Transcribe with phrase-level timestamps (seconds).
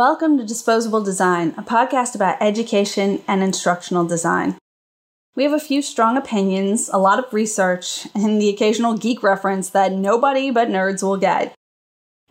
[0.00, 4.56] Welcome to Disposable Design, a podcast about education and instructional design.
[5.36, 9.68] We have a few strong opinions, a lot of research, and the occasional geek reference
[9.68, 11.54] that nobody but nerds will get.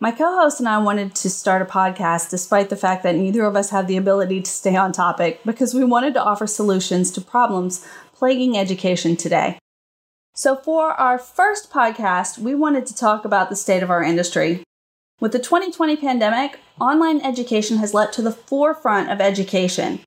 [0.00, 3.44] My co host and I wanted to start a podcast despite the fact that neither
[3.44, 7.12] of us have the ability to stay on topic because we wanted to offer solutions
[7.12, 9.60] to problems plaguing education today.
[10.34, 14.64] So, for our first podcast, we wanted to talk about the state of our industry.
[15.20, 20.00] With the 2020 pandemic, online education has leapt to the forefront of education.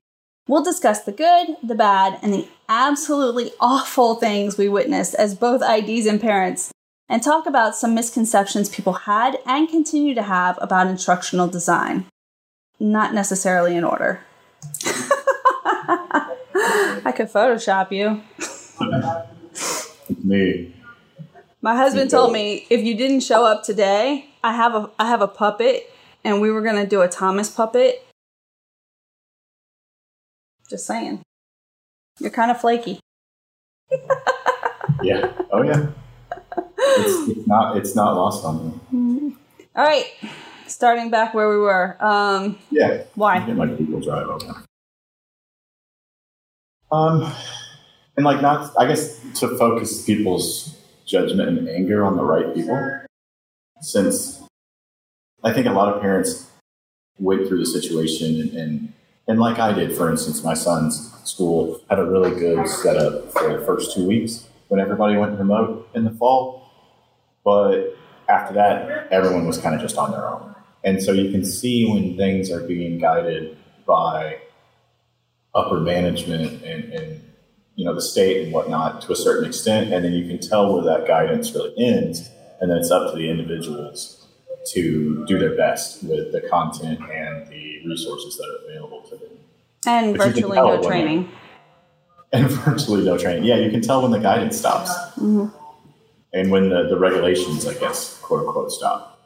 [0.48, 5.62] We'll discuss the good, the bad, and the absolutely awful things we witnessed as both
[5.62, 6.72] IDs and parents,
[7.08, 12.06] and talk about some misconceptions people had and continue to have about instructional design.
[12.80, 14.20] Not necessarily in order.
[17.06, 18.20] I could Photoshop you.
[20.24, 20.73] Me.
[21.64, 25.22] My husband told me if you didn't show up today, I have a I have
[25.22, 25.90] a puppet
[26.22, 28.06] and we were gonna do a Thomas puppet.
[30.68, 31.22] Just saying.
[32.20, 33.00] You're kind of flaky.
[35.02, 35.32] Yeah.
[35.50, 35.86] Oh yeah.
[36.78, 37.76] It's, it's not.
[37.78, 39.34] It's not lost on me.
[39.74, 40.04] All right,
[40.66, 41.96] starting back where we were.
[41.98, 43.04] Um, Yeah.
[43.14, 43.44] why?
[43.44, 44.54] Get my Google Drive open.
[46.92, 47.32] Um,
[48.16, 48.72] and like not.
[48.78, 53.00] I guess to focus people's judgment and anger on the right people,
[53.80, 54.42] since
[55.42, 56.50] I think a lot of parents
[57.18, 58.92] went through the situation and, and
[59.26, 63.58] and like I did, for instance, my son's school had a really good setup for
[63.58, 66.70] the first two weeks when everybody went remote in the fall.
[67.42, 67.96] But
[68.28, 70.54] after that, everyone was kind of just on their own.
[70.82, 74.40] And so you can see when things are being guided by
[75.54, 77.22] upper management and, and
[77.76, 80.72] you know the state and whatnot to a certain extent, and then you can tell
[80.72, 82.30] where that guidance really ends,
[82.60, 84.26] and then it's up to the individuals
[84.72, 89.38] to do their best with the content and the resources that are available to them.
[89.86, 91.30] And But virtually no training.
[92.32, 93.44] And virtually no training.
[93.44, 94.90] Yeah, you can tell when the guidance stops.
[96.32, 99.20] And when the, the regulations, I guess, quote unquote, stop.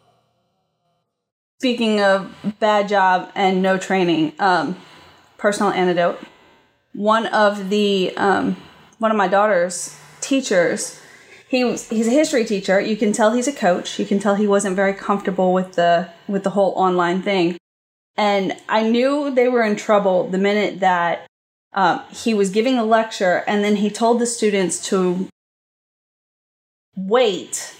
[1.58, 4.76] Speaking of bad job and no training, um,
[5.38, 6.20] personal anecdote.
[6.98, 8.56] One of the um,
[8.98, 11.00] one of my daughter's teachers,
[11.48, 12.80] he was he's a history teacher.
[12.80, 14.00] You can tell he's a coach.
[14.00, 17.56] You can tell he wasn't very comfortable with the with the whole online thing.
[18.16, 21.28] And I knew they were in trouble the minute that
[21.72, 25.28] um, he was giving a lecture, and then he told the students to
[26.96, 27.76] wait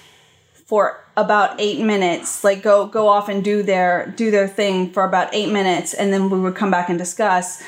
[0.69, 5.03] for about eight minutes like go go off and do their do their thing for
[5.03, 7.61] about eight minutes and then we would come back and discuss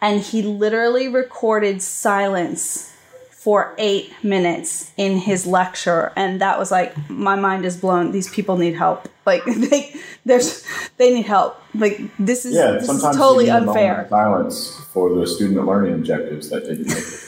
[0.00, 2.86] and he literally recorded silence
[3.40, 6.12] for eight minutes in his lecture.
[6.14, 8.12] And that was like my mind is blown.
[8.12, 9.08] These people need help.
[9.26, 9.94] Like they
[10.24, 10.64] there's
[10.96, 11.62] they need help.
[11.72, 14.06] Like this is Yeah, this is sometimes totally you need a unfair.
[14.08, 17.20] Silence for the student learning objectives that didn't make it.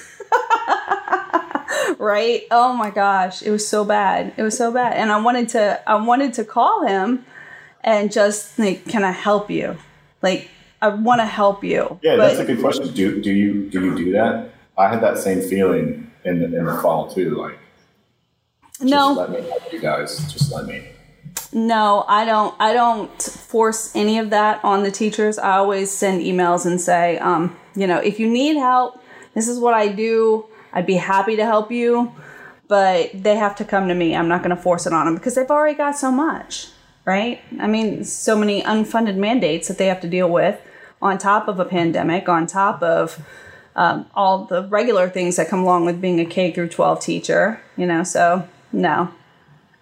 [2.00, 2.42] right?
[2.50, 3.40] Oh my gosh.
[3.42, 4.32] It was so bad.
[4.36, 4.94] It was so bad.
[4.94, 7.24] And i wanted to i wanted to call him
[7.82, 9.76] and just like can i help you?
[10.22, 10.50] Like
[10.82, 12.92] i want to help you Yeah, but that's a good question.
[12.92, 14.50] Do do you do you do that?
[14.76, 17.30] I had that same feeling in the in the fall too.
[17.42, 17.58] Like,
[18.78, 20.10] just no let me help you guys.
[20.32, 20.78] Just let me.
[21.52, 26.20] no i don't i don't force any of that on the teachers i always send
[26.30, 28.90] emails and say um, you know if you need help
[29.34, 30.44] this is what i do
[30.74, 32.10] i'd be happy to help you
[32.68, 35.14] but they have to come to me i'm not going to force it on them
[35.14, 36.68] because they've already got so much
[37.04, 40.58] right i mean so many unfunded mandates that they have to deal with
[41.02, 43.20] on top of a pandemic on top of
[43.74, 47.60] um, all the regular things that come along with being a k through 12 teacher
[47.76, 49.08] you know so no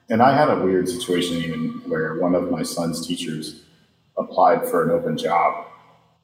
[0.09, 3.63] And I had a weird situation even where one of my son's teachers
[4.19, 5.67] applied for an open job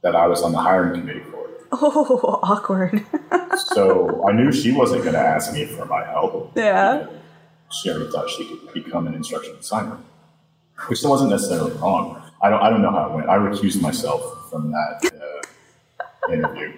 [0.02, 1.46] that I was on the hiring committee for.
[1.72, 3.04] oh awkward
[3.74, 6.52] So I knew she wasn't going to ask me for my help.
[6.56, 7.06] yeah
[7.70, 9.98] She already thought she could become an instructional designer,
[10.88, 12.22] which wasn't necessarily wrong.
[12.42, 13.28] I don't, I don't know how it went.
[13.28, 15.10] I recused myself from that
[16.28, 16.74] uh, interview.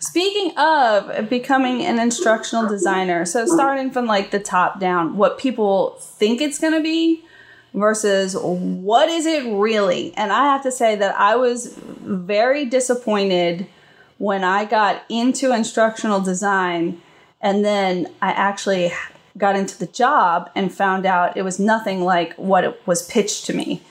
[0.00, 5.96] Speaking of becoming an instructional designer, so starting from like the top down, what people
[6.00, 7.24] think it's going to be
[7.74, 10.14] versus what is it really?
[10.16, 13.66] And I have to say that I was very disappointed
[14.18, 17.00] when I got into instructional design
[17.40, 18.92] and then I actually
[19.36, 23.46] got into the job and found out it was nothing like what it was pitched
[23.46, 23.82] to me.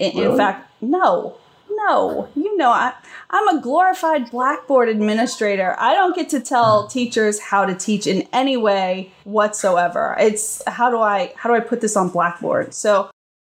[0.00, 1.36] In, in fact, no,
[1.70, 2.28] no.
[2.34, 2.92] You know, I,
[3.30, 5.76] I'm a glorified Blackboard administrator.
[5.78, 6.88] I don't get to tell hmm.
[6.88, 10.16] teachers how to teach in any way whatsoever.
[10.18, 12.74] It's how do I how do I put this on Blackboard?
[12.74, 13.10] So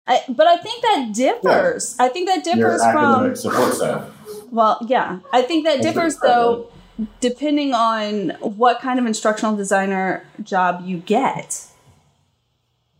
[0.07, 1.95] I, but I think that differs.
[1.99, 4.11] I think that differs Your from academic support staff.
[4.51, 5.19] Well, yeah.
[5.33, 6.71] I think that differs though
[7.19, 11.65] depending on what kind of instructional designer job you get.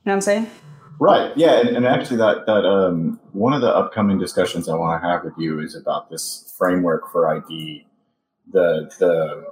[0.04, 0.52] You know what I'm saying?
[1.00, 1.36] Right.
[1.36, 1.60] Yeah.
[1.60, 5.24] And, and actually, that that um, one of the upcoming discussions I want to have
[5.24, 7.86] with you is about this framework for ID.
[8.52, 9.46] The the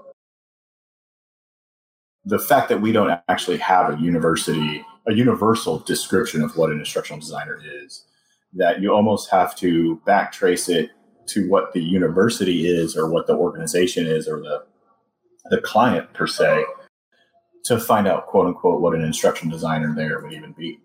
[2.25, 6.79] the fact that we don't actually have a university a universal description of what an
[6.79, 8.05] instructional designer is.
[8.53, 10.91] That you almost have to backtrace it
[11.27, 14.63] to what the university is, or what the organization is, or the
[15.49, 16.63] the client per se,
[17.65, 20.79] to find out quote unquote what an instruction designer there would even be.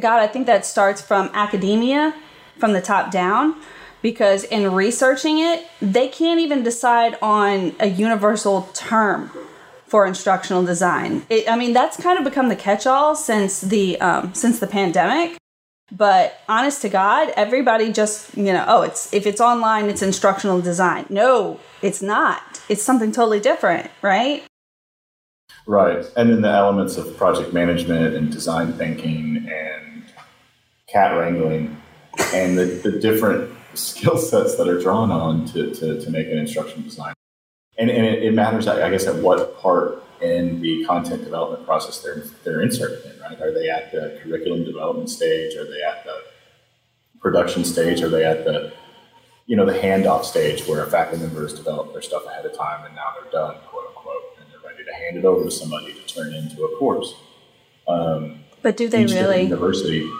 [0.00, 2.14] God, I think that starts from academia,
[2.58, 3.56] from the top down,
[4.00, 9.30] because in researching it, they can't even decide on a universal term
[9.86, 11.24] for instructional design.
[11.28, 15.36] It, I mean, that's kind of become the catch-all since the um, since the pandemic.
[15.94, 20.62] But honest to God, everybody just you know, oh, it's if it's online, it's instructional
[20.62, 21.04] design.
[21.10, 22.62] No, it's not.
[22.70, 24.42] It's something totally different, right?
[25.66, 26.04] Right.
[26.16, 30.04] And then the elements of project management and design thinking and
[30.88, 31.80] cat wrangling
[32.34, 36.38] and the, the different skill sets that are drawn on to, to, to make an
[36.38, 37.14] instructional design.
[37.78, 42.00] And, and it, it matters, I guess, at what part in the content development process
[42.00, 43.40] they're, they're inserted in, right?
[43.40, 45.56] Are they at the curriculum development stage?
[45.56, 46.22] Are they at the
[47.20, 48.02] production stage?
[48.02, 48.72] Are they at the,
[49.46, 52.56] you know, the handoff stage where a faculty member has developed their stuff ahead of
[52.56, 53.56] time and now they're done,
[55.02, 57.14] they're ready to hand it over to somebody to turn into a course.
[57.88, 59.42] Um, But do they really?
[59.42, 60.10] University.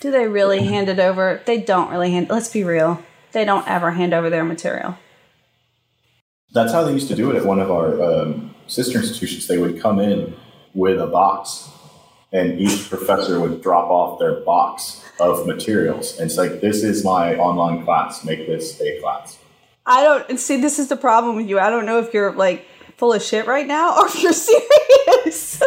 [0.00, 1.42] Do they really hand it over?
[1.46, 2.28] They don't really hand.
[2.28, 3.02] Let's be real.
[3.32, 4.96] They don't ever hand over their material.
[6.52, 9.46] That's how they used to do it at one of our um, sister institutions.
[9.46, 10.36] They would come in
[10.72, 11.68] with a box,
[12.32, 16.18] and each professor would drop off their box of materials.
[16.18, 18.24] And it's like, this is my online class.
[18.24, 19.38] Make this a class.
[19.86, 20.60] I don't see.
[20.60, 21.58] This is the problem with you.
[21.58, 22.66] I don't know if you're like
[22.96, 25.62] full of shit right now or if you're serious.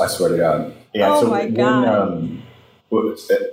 [0.00, 0.74] I swear to God.
[0.94, 1.14] Yeah.
[1.14, 1.88] Oh so my when, God.
[1.88, 2.42] Um,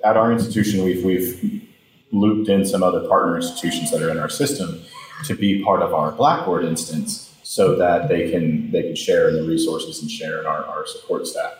[0.03, 1.63] at our institution, we've we've
[2.11, 4.81] looped in some other partner institutions that are in our system
[5.25, 9.35] to be part of our Blackboard instance, so that they can they can share in
[9.35, 11.53] the resources and share in our, our support staff.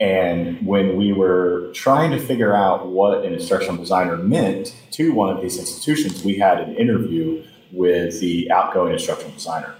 [0.00, 5.34] And when we were trying to figure out what an instructional designer meant to one
[5.34, 9.74] of these institutions, we had an interview with the outgoing instructional designer,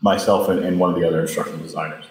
[0.00, 2.04] myself and, and one of the other instructional designers.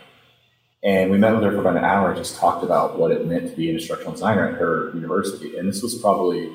[0.84, 3.26] And we met with her for about an hour and just talked about what it
[3.26, 5.58] meant to be an instructional designer at her university.
[5.58, 6.52] And this was probably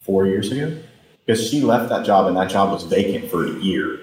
[0.00, 0.78] four years ago
[1.24, 4.00] because she left that job and that job was vacant for a year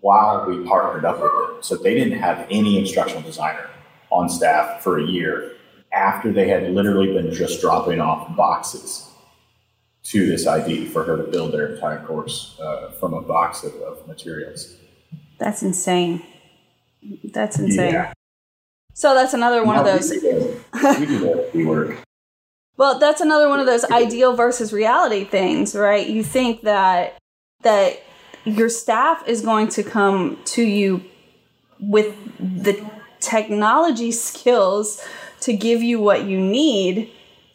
[0.00, 1.56] while we partnered up with them.
[1.62, 3.70] So they didn't have any instructional designer
[4.10, 5.52] on staff for a year
[5.92, 9.10] after they had literally been just dropping off boxes
[10.10, 13.74] to this ID for her to build their entire course uh, from a box of,
[13.82, 14.76] of materials.
[15.38, 16.22] That's insane.
[17.24, 17.92] That's insane.
[17.92, 18.12] Yeah.
[18.94, 20.10] So that's another one of those.
[20.10, 22.02] We do the, we do we work.
[22.76, 26.06] Well, that's another one of those ideal versus reality things, right?
[26.06, 27.18] You think that
[27.62, 28.02] that
[28.44, 31.02] your staff is going to come to you
[31.80, 32.88] with the
[33.18, 35.04] technology skills
[35.40, 37.10] to give you what you need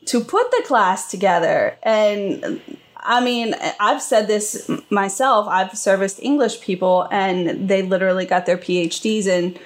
[0.06, 1.78] to put the class together.
[1.84, 2.62] And
[2.98, 5.48] I mean, I've said this myself.
[5.48, 9.58] I've serviced English people and they literally got their PhDs in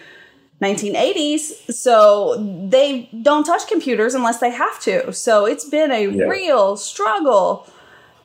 [0.62, 2.36] 1980s so
[2.70, 6.24] they don't touch computers unless they have to so it's been a Yeah.
[6.25, 7.68] real struggle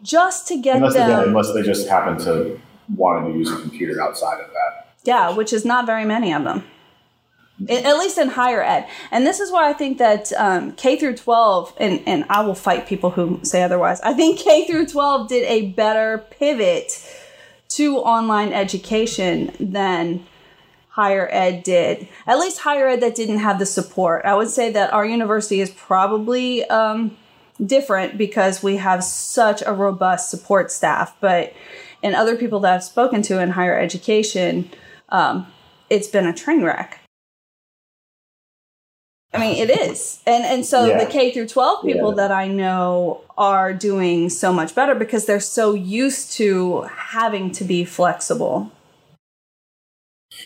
[0.03, 2.59] just to get Unless, them unless they just happen to
[2.97, 4.87] wanting to use a computer outside of that.
[5.05, 6.63] yeah which is not very many of them
[7.69, 11.17] at least in higher ed and this is why i think that um, k through
[11.17, 15.29] 12 and, and i will fight people who say otherwise i think k through 12
[15.29, 16.93] did a better pivot
[17.69, 20.27] to online education than
[20.91, 22.09] higher ed did.
[22.27, 24.25] At least higher ed that didn't have the support.
[24.25, 27.17] I would say that our university is probably um,
[27.65, 31.17] different because we have such a robust support staff.
[31.21, 31.55] But
[32.03, 34.71] in other people that I've spoken to in higher education,
[35.11, 35.47] um,
[35.89, 37.00] it's been a train wreck.
[39.33, 41.05] I mean, it is, and and so Yeah.
[41.05, 42.17] the K through twelve people Yeah.
[42.17, 47.65] that I know are doing so much better because they're so used to having to
[47.65, 48.73] be flexible.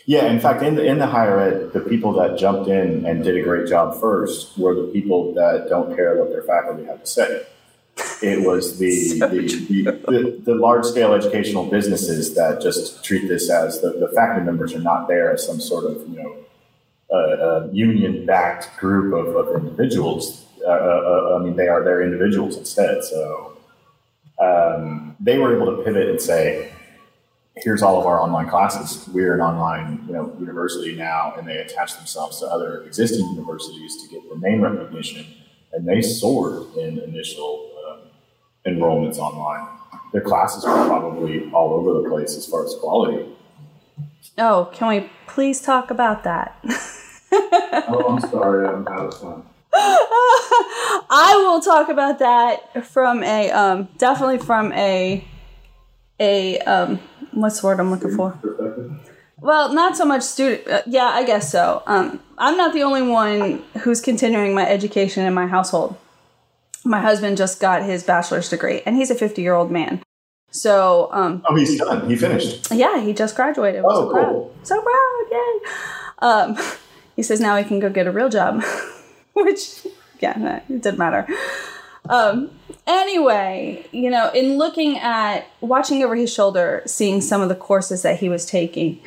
[0.07, 3.23] Yeah, in fact, in the, in the higher ed, the people that jumped in and
[3.23, 7.01] did a great job first were the people that don't care what their faculty have
[7.01, 7.43] to say.
[8.23, 13.29] It was the So the, the, the, the large scale educational businesses that just treat
[13.29, 16.37] this as the, the faculty members are not there as some sort of you know
[17.11, 20.47] a, a union-backed group of, of individuals.
[20.67, 23.05] Uh, uh, I mean, they are they're individuals instead.
[23.05, 23.57] So
[24.41, 26.73] um, they were able to pivot and say,
[27.57, 29.07] "Here's all of our online classes.
[29.09, 34.03] We're an online, you know, university now," and they attach themselves to other existing universities
[34.03, 35.27] to get the name recognition,
[35.73, 38.01] and they soared in initial um,
[38.67, 39.69] enrollments online.
[40.13, 43.34] Their classes were probably all over the place as far as quality.
[44.37, 46.59] Oh, can we please talk about that?
[47.33, 49.43] oh, I'm sorry, I'm out of time.
[49.77, 55.25] I will talk about that from a um, definitely from a
[56.21, 57.01] a um,
[57.33, 58.39] what's the word I'm looking for?
[59.41, 60.69] Well, not so much student.
[60.69, 61.83] Uh, yeah, I guess so.
[61.87, 65.97] Um, I'm not the only one who's continuing my education in my household.
[66.85, 70.04] My husband just got his bachelor's degree, and he's a 50 year old man.
[70.55, 72.09] So, um, oh, he's done.
[72.09, 72.71] He finished.
[72.71, 73.83] Yeah, he just graduated.
[73.85, 74.53] Oh, so cool.
[74.53, 74.67] Proud.
[74.67, 75.25] So proud!
[75.33, 75.61] Yay!
[76.21, 76.57] Um,
[77.17, 78.63] he says now he can go get a real job,
[79.33, 79.85] which
[80.21, 81.27] yeah, it didn't matter.
[82.09, 82.53] Um,
[82.87, 88.03] anyway, you know, in looking at watching over his shoulder, seeing some of the courses
[88.03, 89.01] that he was taking,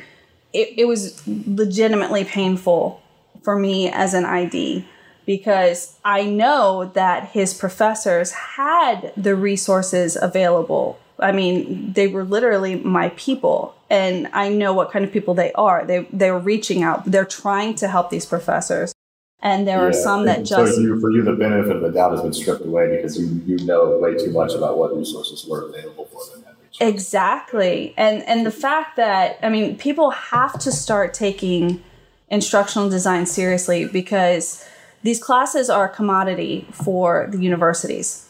[0.52, 3.00] it, it was legitimately painful
[3.42, 4.84] for me as an ID
[5.24, 10.98] because I know that his professors had the resources available.
[11.18, 15.52] I mean, they were literally my people, and I know what kind of people they
[15.52, 15.84] are.
[15.84, 17.04] They they're reaching out.
[17.04, 18.94] They're trying to help these professors.
[19.40, 19.84] And there yeah.
[19.84, 22.32] are some that just so you, for you the benefit of the doubt has been
[22.32, 26.24] stripped away because you you know way too much about what resources were available for
[26.34, 26.44] them.
[26.80, 27.94] Exactly.
[27.96, 31.82] And and the fact that I mean people have to start taking
[32.30, 34.64] instructional design seriously because
[35.02, 38.27] these classes are a commodity for the universities.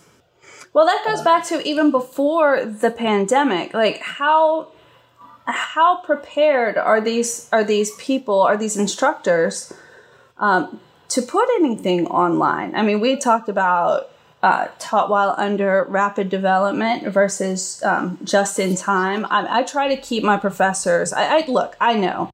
[0.78, 3.74] Well, that goes back to even before the pandemic.
[3.74, 4.68] Like how
[5.44, 9.72] how prepared are these are these people are these instructors
[10.36, 12.76] um, to put anything online?
[12.76, 14.12] I mean, we talked about
[14.44, 19.26] uh, taught while under rapid development versus um, just in time.
[19.30, 21.12] I, I, try to keep my professors.
[21.12, 21.74] I, I look.
[21.80, 22.30] I know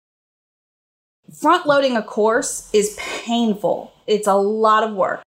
[1.40, 3.94] front loading a course is painful.
[4.06, 5.22] It's a lot of work.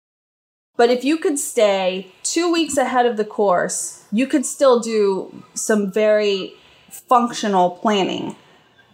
[0.78, 5.44] But if you could stay two weeks ahead of the course, you could still do
[5.54, 6.54] some very
[6.90, 8.36] functional planning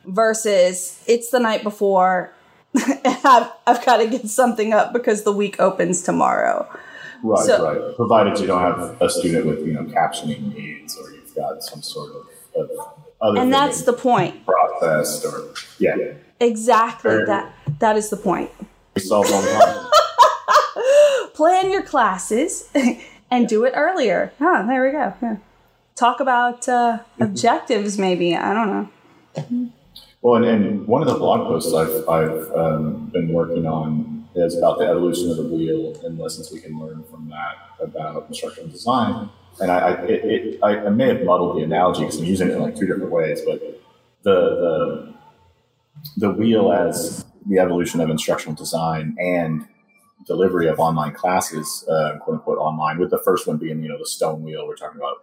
[0.05, 2.33] versus it's the night before
[2.75, 6.67] I've, I've got to get something up because the week opens tomorrow.
[7.23, 7.95] Right, so, right.
[7.95, 11.81] Provided you don't have a student with, you know, captioning needs or you've got some
[11.81, 12.69] sort of, of
[13.21, 14.45] other And that's the point.
[14.45, 15.95] Processed or, yeah.
[16.39, 17.11] Exactly.
[17.11, 18.49] Very that That is the point.
[18.95, 19.91] We solve all the
[21.33, 22.69] Plan your classes
[23.31, 24.33] and do it earlier.
[24.39, 25.13] Huh, there we go.
[25.21, 25.37] Yeah.
[25.95, 28.35] Talk about uh, objectives, maybe.
[28.35, 29.71] I don't know.
[30.21, 34.57] Well, and, and one of the blog posts I've, I've um, been working on is
[34.57, 38.69] about the evolution of the wheel and lessons we can learn from that about instructional
[38.69, 39.29] design.
[39.59, 42.49] And I, I, it, it, I, I may have muddled the analogy because I'm using
[42.49, 43.59] it in like two different ways, but
[44.23, 45.13] the, the,
[46.17, 49.67] the wheel as the evolution of instructional design and
[50.25, 53.97] delivery of online classes, uh, quote unquote online, with the first one being, you know,
[53.97, 54.67] the stone wheel.
[54.67, 55.17] We're talking about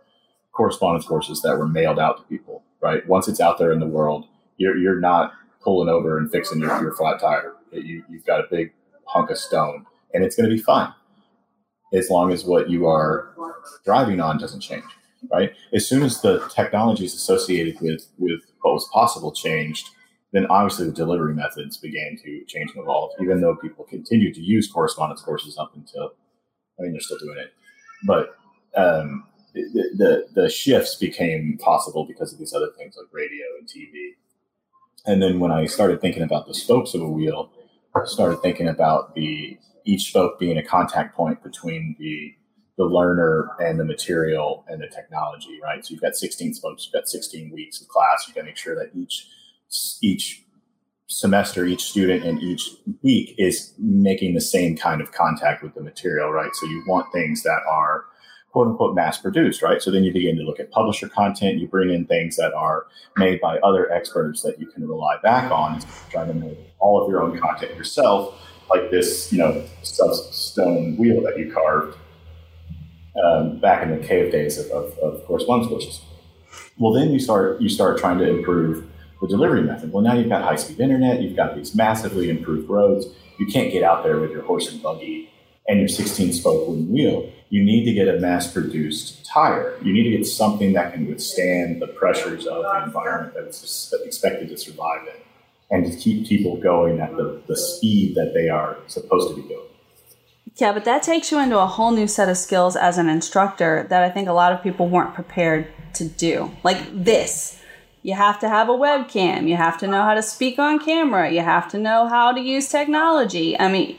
[0.52, 3.06] correspondence courses that were mailed out to people, right?
[3.06, 4.26] Once it's out there in the world,
[4.56, 7.54] you're, you're not pulling over and fixing your, your flat tire.
[7.72, 8.72] You, you've got a big
[9.04, 10.92] hunk of stone and it's going to be fine
[11.92, 13.34] as long as what you are
[13.84, 14.84] driving on doesn't change,
[15.32, 15.52] right?
[15.72, 19.90] As soon as the technologies associated with, with what was possible changed,
[20.32, 24.42] then obviously the delivery methods began to change and evolve, even though people continued to
[24.42, 26.12] use correspondence courses up until,
[26.78, 27.52] I mean, they're still doing it.
[28.04, 28.36] But
[28.76, 33.68] um, the, the, the shifts became possible because of these other things like radio and
[33.68, 34.10] TV.
[35.06, 37.50] And then when I started thinking about the spokes of a wheel,
[37.94, 42.34] I started thinking about the each spoke being a contact point between the
[42.76, 45.84] the learner and the material and the technology, right?
[45.84, 48.24] So you've got 16 spokes, you've got 16 weeks of class.
[48.26, 49.26] You've got to make sure that each
[50.02, 50.44] each
[51.08, 52.70] semester, each student, and each
[53.02, 56.54] week is making the same kind of contact with the material, right?
[56.54, 58.04] So you want things that are
[58.52, 59.80] quote unquote mass produced, right?
[59.80, 61.58] So then you begin to look at publisher content.
[61.58, 65.50] You bring in things that are made by other experts that you can rely back
[65.50, 68.34] on, trying to make all of your own content yourself,
[68.70, 71.96] like this, you know, stone wheel that you carved
[73.22, 76.02] um, back in the cave days of, of, of correspondence.
[76.78, 78.88] Well, then you start you start trying to improve
[79.20, 79.92] the delivery method.
[79.92, 83.06] Well, now you've got high speed internet, you've got these massively improved roads.
[83.38, 85.30] You can't get out there with your horse and buggy
[85.68, 87.30] and your 16 spoke wooden wheel.
[87.50, 89.78] You need to get a mass produced tire.
[89.82, 93.92] You need to get something that can withstand the pressures of the environment that it's
[94.04, 95.22] expected to survive in.
[95.70, 99.46] and to keep people going at the, the speed that they are supposed to be
[99.46, 99.66] going.
[100.56, 103.86] Yeah, but that takes you into a whole new set of skills as an instructor
[103.90, 106.50] that I think a lot of people weren't prepared to do.
[106.64, 107.60] Like this.
[108.08, 109.46] You have to have a webcam.
[109.50, 111.30] You have to know how to speak on camera.
[111.30, 113.48] You have to know how to use technology.
[113.60, 113.98] I mean,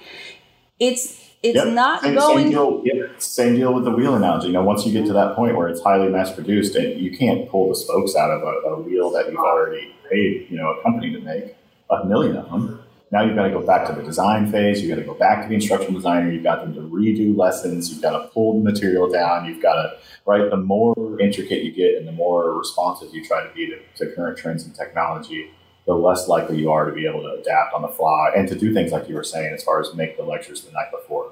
[0.79, 1.03] it's
[1.43, 1.67] it's Yep.
[1.67, 3.21] not same, going Same deal, yep.
[3.21, 4.47] same deal with the wheel analogy.
[4.47, 7.15] You know, once you get to that point where it's highly mass produced, and you
[7.15, 10.69] can't pull the spokes out of a, a wheel that you've already paid, you know,
[10.71, 11.55] a company to make
[11.91, 12.81] a million of them.
[13.11, 14.81] Now you've got to go back to the design phase.
[14.81, 16.31] You've got to go back to the instructional designer.
[16.31, 17.91] You've got them to redo lessons.
[17.91, 19.45] You've got to pull the material down.
[19.45, 20.49] You've got to right.
[20.49, 24.15] The more intricate you get, and the more responsive you try to be to, to
[24.15, 25.49] current trends and technology,
[25.87, 28.55] the less likely you are to be able to adapt on the fly and to
[28.55, 31.31] do things like you were saying, as far as make the lectures the night before.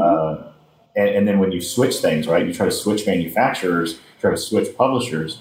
[0.00, 0.52] Uh,
[0.94, 4.36] and, and then when you switch things, right, you try to switch manufacturers, try to
[4.36, 5.40] switch publishers.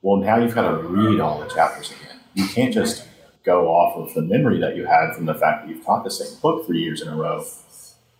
[0.00, 2.20] Well, now you've got to read all the chapters again.
[2.34, 3.05] You can't just
[3.46, 6.10] go off of the memory that you had from the fact that you've taught the
[6.10, 7.42] same book three years in a row.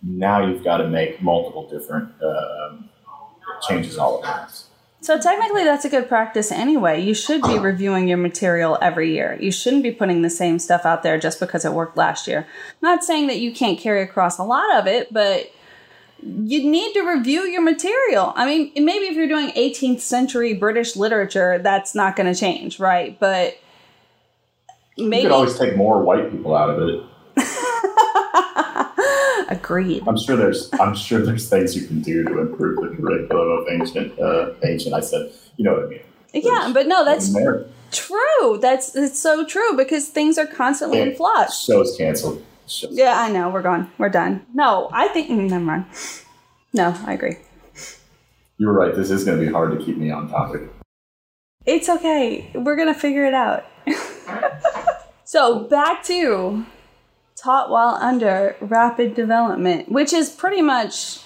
[0.01, 2.89] Now you've got to make multiple different um
[3.67, 4.67] changes all at once.
[5.01, 7.01] So technically, that's a good practice anyway.
[7.01, 9.37] You should be reviewing your material every year.
[9.39, 12.47] You shouldn't be putting the same stuff out there just because it worked last year.
[12.81, 15.51] Not saying that you can't carry across a lot of it, but
[16.23, 18.33] you need to review your material.
[18.35, 22.79] I mean, maybe if you're doing 18th century British literature, that's not going to change,
[22.79, 23.17] right?
[23.19, 23.59] But
[24.97, 27.03] You could always take more white people out of it.
[29.49, 30.03] agreed.
[30.07, 33.67] I'm sure there's I'm sure there's things you can do to improve the curriculum of
[33.69, 34.93] ancient uh, ancient.
[34.93, 36.01] I said, you know what I mean.
[36.33, 37.33] Yeah, but no, that's
[37.91, 38.57] true.
[38.59, 41.63] That's it's so true because things are constantly in flux.
[41.63, 42.43] Show's canceled.
[42.67, 43.49] Show's Yeah, I know.
[43.49, 43.89] We're gone.
[43.97, 44.45] We're done.
[44.53, 45.29] No, I think.
[45.29, 45.85] mm, Never mind.
[46.73, 47.37] No, I agree.
[48.57, 48.93] You were right.
[48.93, 50.63] This is going to be hard to keep me on topic.
[51.65, 52.51] It's okay.
[52.53, 53.65] We're going to figure it out.
[55.23, 56.65] so, back to
[57.35, 61.19] taught while under rapid development, which is pretty much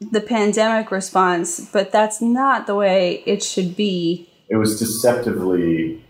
[0.00, 4.28] the pandemic response, but that's not the way it should be.
[4.48, 6.04] It was deceptively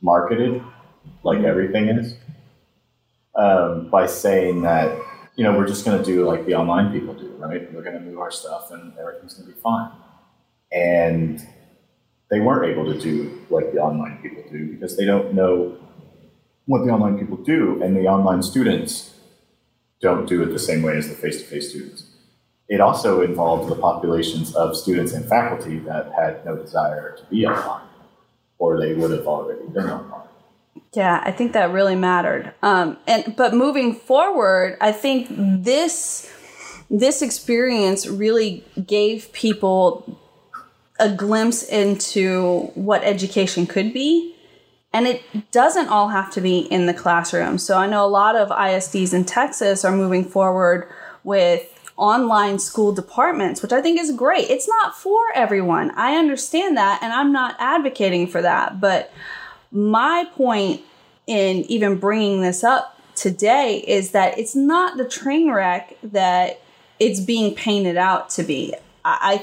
[0.00, 0.62] marketed,
[1.22, 2.16] like everything is,
[3.36, 4.98] um, by saying that
[5.36, 7.72] you know we're just going to do like the online people do, right?
[7.72, 9.90] We're going to move our stuff and everything's going to be fine.
[10.70, 11.46] And
[12.32, 15.76] they weren't able to do like the online people do because they don't know
[16.64, 19.14] what the online people do, and the online students
[20.00, 22.06] don't do it the same way as the face-to-face students.
[22.68, 27.44] It also involved the populations of students and faculty that had no desire to be
[27.46, 27.86] online,
[28.58, 30.28] or they would have already been online.
[30.94, 32.54] Yeah, I think that really mattered.
[32.62, 36.32] Um, and but moving forward, I think this
[36.88, 40.18] this experience really gave people
[40.98, 44.34] a glimpse into what education could be.
[44.92, 47.56] And it doesn't all have to be in the classroom.
[47.58, 50.86] So I know a lot of ISDs in Texas are moving forward
[51.24, 54.50] with online school departments, which I think is great.
[54.50, 55.92] It's not for everyone.
[55.92, 58.80] I understand that, and I'm not advocating for that.
[58.80, 59.12] But
[59.70, 60.82] my point
[61.26, 66.60] in even bringing this up today is that it's not the train wreck that
[66.98, 68.74] it's being painted out to be.
[69.04, 69.38] I I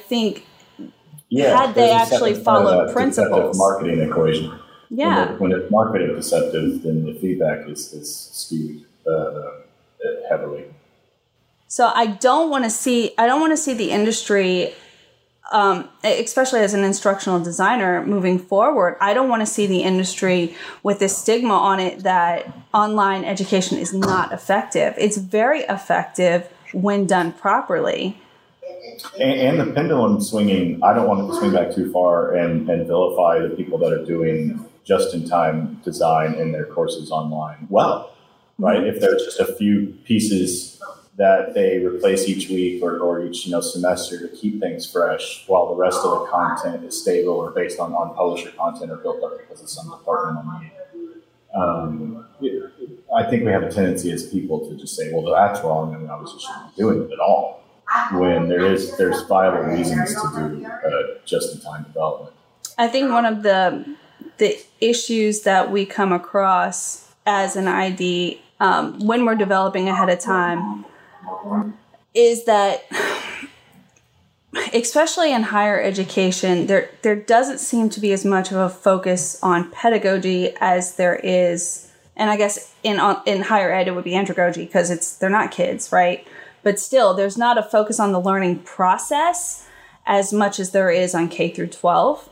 [1.30, 3.58] think Had they actually followed uh, principles.
[3.58, 4.58] marketing equation.
[4.89, 5.26] Yeah.
[5.26, 9.52] When, it, when it's marketed deceptive, then the feedback is, is skewed uh,
[10.30, 10.65] heavily.
[11.68, 14.74] So I don't want to see I don't want to see the industry
[15.52, 20.56] um, especially as an instructional designer moving forward, I don't want to see the industry
[20.84, 24.94] with this stigma on it that online education is not effective.
[24.98, 28.22] It's very effective when done properly.
[29.19, 32.69] And, and the pendulum swinging, I don't want it to swing back too far and,
[32.69, 37.67] and vilify the people that are doing just in time design in their courses online
[37.69, 38.15] well,
[38.58, 38.84] right?
[38.84, 40.82] If there's just a few pieces
[41.17, 45.43] that they replace each week or, or each you know semester to keep things fresh
[45.47, 48.95] while the rest of the content is stable or based on, on publisher content or
[48.97, 50.71] built up because of some departmental need.
[51.53, 52.25] Um,
[53.15, 56.03] I think we have a tendency as people to just say, well, that's wrong, and
[56.03, 57.63] we obviously shouldn't be doing it at all.
[58.12, 62.36] When there is there's viable reasons to do uh, just-in-time development.
[62.78, 63.95] I think one of the
[64.38, 70.19] the issues that we come across as an ID um, when we're developing ahead of
[70.19, 70.86] time
[72.13, 72.86] is that
[74.73, 79.41] especially in higher education there there doesn't seem to be as much of a focus
[79.43, 84.12] on pedagogy as there is and I guess in in higher ed it would be
[84.12, 86.28] andragogy because it's they're not kids right
[86.63, 89.67] but still there's not a focus on the learning process
[90.06, 92.30] as much as there is on K through 12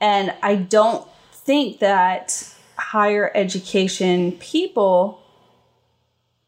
[0.00, 5.20] and I don't think that higher education people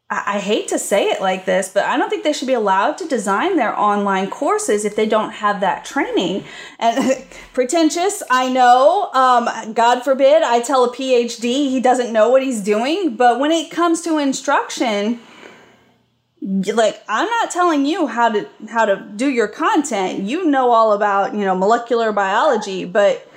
[0.09, 2.97] I hate to say it like this, but I don't think they should be allowed
[2.99, 6.43] to design their online courses if they don't have that training.
[6.77, 9.09] And pretentious, I know.
[9.13, 13.15] Um, God forbid I tell a PhD he doesn't know what he's doing.
[13.15, 15.19] But when it comes to instruction,
[16.43, 20.23] like I'm not telling you how to how to do your content.
[20.23, 23.27] You know all about you know molecular biology, but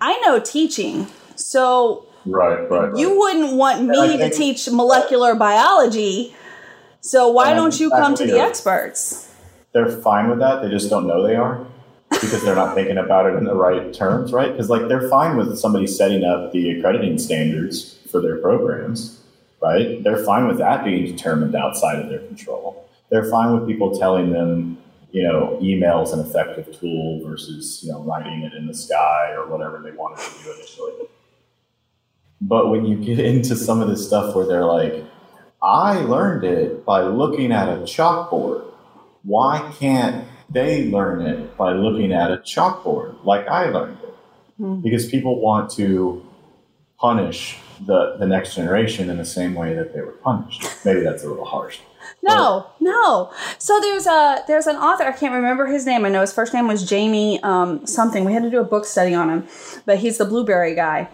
[0.00, 1.06] I know teaching.
[1.36, 2.96] So Right, right, right.
[2.96, 6.34] You wouldn't want me to teach molecular biology.
[7.00, 9.30] So why don't you come to the experts?
[9.72, 10.62] They're fine with that.
[10.62, 11.66] They just don't know they are
[12.10, 14.50] because they're not thinking about it in the right terms, right?
[14.50, 19.20] Because like they're fine with somebody setting up the accrediting standards for their programs,
[19.64, 20.02] right?
[20.04, 22.86] They're fine with that being determined outside of their control.
[23.10, 24.76] They're fine with people telling them,
[25.10, 29.32] you know, email is an effective tool versus, you know, writing it in the sky
[29.32, 30.92] or whatever they wanted to do initially.
[32.40, 35.04] But when you get into some of this stuff where they're like,
[35.62, 38.70] I learned it by looking at a chalkboard.
[39.22, 44.14] Why can't they learn it by looking at a chalkboard like I learned it?
[44.60, 44.82] Mm-hmm.
[44.82, 46.22] Because people want to
[47.04, 50.64] punish the, the next generation in the same way that they were punished.
[50.86, 51.80] Maybe that's a little harsh.
[52.22, 53.30] No, no.
[53.58, 56.06] So there's a there's an author I can't remember his name.
[56.06, 58.24] I know his first name was Jamie um, something.
[58.24, 59.46] We had to do a book study on him,
[59.84, 61.10] but he's the blueberry guy.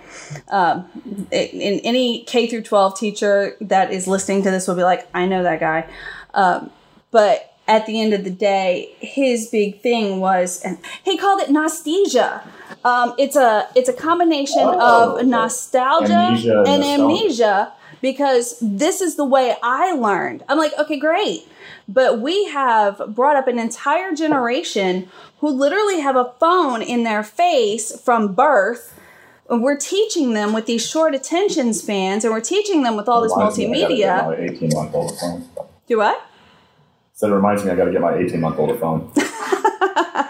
[0.48, 0.88] Um,
[1.32, 5.26] in any K through 12 teacher that is listening to this will be like, I
[5.26, 5.90] know that guy.
[6.34, 6.70] Um,
[7.10, 10.64] but at the end of the day, his big thing was
[11.02, 12.44] he called it nostalgia.
[12.84, 19.16] Um, it's a it's a combination oh, of nostalgia amnesia and amnesia because this is
[19.16, 20.42] the way I learned.
[20.48, 21.46] I'm like, okay, great.
[21.88, 25.08] But we have brought up an entire generation
[25.40, 28.98] who literally have a phone in their face from birth.
[29.48, 33.20] And we're teaching them with these short attention spans and we're teaching them with all
[33.20, 34.38] this multimedia.
[34.38, 35.48] 18 month old phone.
[35.88, 36.24] Do what?
[37.14, 39.12] So it reminds me I got to get my 18 month old phone.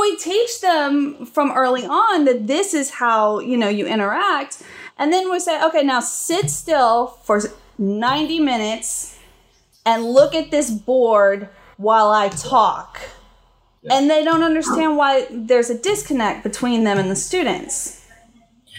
[0.00, 4.62] but we teach them from early on that this is how, you know, you interact
[4.98, 7.40] and then we say, okay, now sit still for
[7.78, 9.18] 90 minutes
[9.86, 13.00] and look at this board while I talk.
[13.82, 13.94] Yeah.
[13.94, 18.06] And they don't understand why there's a disconnect between them and the students.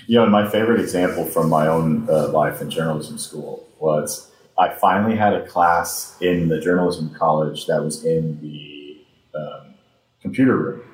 [0.06, 4.70] You know, my favorite example from my own uh, life in journalism school was I
[4.76, 9.04] finally had a class in the journalism college that was in the
[9.36, 9.74] um,
[10.22, 10.91] computer room.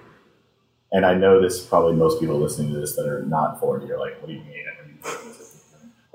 [0.91, 3.99] And I know this probably most people listening to this that are not 40 are
[3.99, 4.57] like, what do you mean?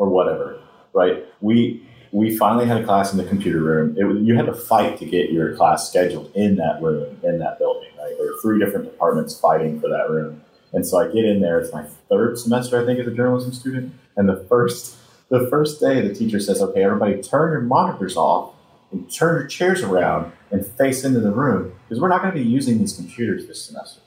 [0.03, 0.61] or whatever,
[0.93, 1.25] right?
[1.41, 3.97] We we finally had a class in the computer room.
[3.97, 7.59] It, you had to fight to get your class scheduled in that room, in that
[7.59, 7.89] building.
[7.99, 8.15] Right?
[8.19, 10.43] There were three different departments fighting for that room.
[10.73, 11.61] And so I get in there.
[11.61, 13.95] It's my third semester, I think, as a journalism student.
[14.17, 14.97] And the first
[15.29, 18.55] the first day, the teacher says, "Okay, everybody, turn your monitors off
[18.91, 22.39] and turn your chairs around and face into the room because we're not going to
[22.43, 24.02] be using these computers this semester."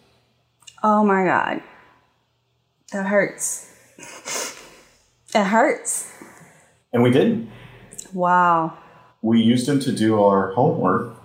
[0.88, 1.64] Oh my god,
[2.92, 3.74] that hurts.
[5.34, 6.14] It hurts.
[6.94, 7.50] And we didn't.
[8.14, 8.78] Wow.
[9.24, 11.18] We used them to do our homework,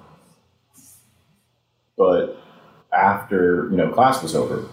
[1.99, 2.43] but
[2.91, 4.67] after you know class was over,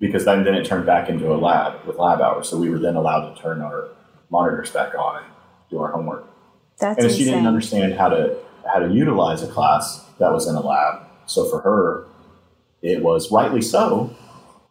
[0.00, 2.48] because then then it turned back into a lab with lab hours.
[2.48, 3.90] So we were then allowed to turn our
[4.28, 5.32] monitors back on and
[5.70, 6.26] do our homework.
[6.80, 7.16] That's and insane.
[7.16, 8.36] she didn't understand how to
[8.66, 11.02] how to utilize a class that was in a lab.
[11.26, 12.08] So for her,
[12.86, 14.14] it was rightly so,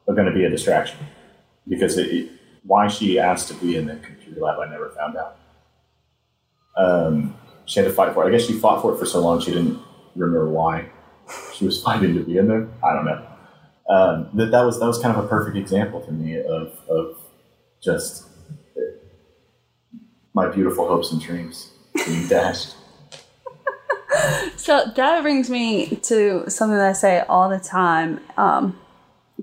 [0.05, 0.99] but going to be a distraction
[1.67, 2.31] because it,
[2.63, 5.37] why she asked to be in the computer lab, I never found out.
[6.77, 8.29] Um, she had to fight for it.
[8.29, 9.79] I guess she fought for it for so long she didn't
[10.15, 10.89] remember why
[11.53, 12.69] she was fighting to be in there.
[12.83, 13.27] I don't know.
[13.87, 17.17] Um, that that was that was kind of a perfect example to me of of
[17.83, 18.27] just
[20.33, 22.75] my beautiful hopes and dreams being dashed.
[24.57, 28.19] So that brings me to something that I say all the time.
[28.37, 28.79] Um,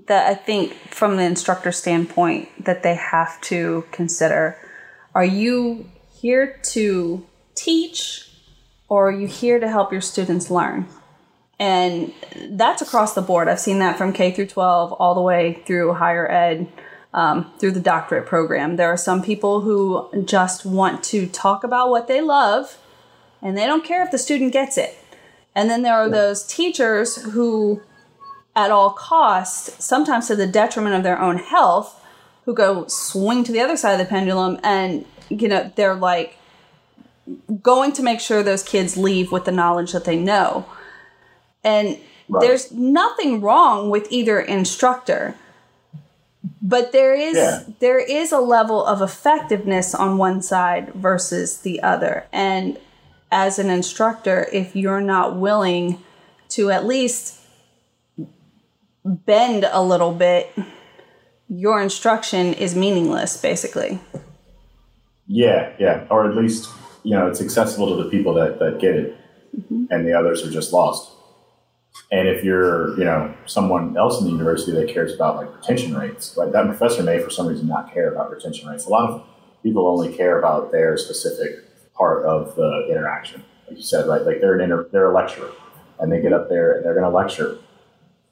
[0.07, 4.57] that I think from the instructor standpoint that they have to consider.
[5.15, 8.29] Are you here to teach
[8.89, 10.87] or are you here to help your students learn?
[11.59, 12.13] And
[12.49, 13.47] that's across the board.
[13.47, 16.67] I've seen that from K through 12 all the way through higher ed,
[17.13, 18.75] um, through the doctorate program.
[18.75, 22.77] There are some people who just want to talk about what they love
[23.43, 24.97] and they don't care if the student gets it.
[25.53, 27.81] And then there are those teachers who
[28.55, 31.99] at all costs, sometimes to the detriment of their own health,
[32.45, 36.37] who go swing to the other side of the pendulum and, you know, they're like
[37.61, 40.65] going to make sure those kids leave with the knowledge that they know.
[41.63, 42.41] And right.
[42.41, 45.35] there's nothing wrong with either instructor.
[46.61, 47.63] but there is Yeah.
[47.79, 52.77] there is a level of effectiveness on one side versus the other and
[53.33, 55.99] as an instructor if you're not willing
[56.49, 57.39] to at least
[59.03, 60.53] bend a little bit
[61.49, 63.99] your instruction is meaningless basically
[65.27, 66.69] Yeah, yeah, or at least
[67.03, 69.17] you know it's accessible to the people that that get it,
[69.57, 69.85] mm-hmm.
[69.89, 71.11] and the others are just lost.
[72.11, 75.95] And if you're you know someone else in the university that cares about like retention
[75.97, 78.85] rates, like that professor may for some reason not care about retention rates.
[78.85, 79.23] A lot of
[79.63, 84.21] people only care about their specific part of the interaction, like you said, right?
[84.21, 85.51] Like they're an inter- they're a lecturer,
[85.99, 87.57] and they get up there and they're going to lecture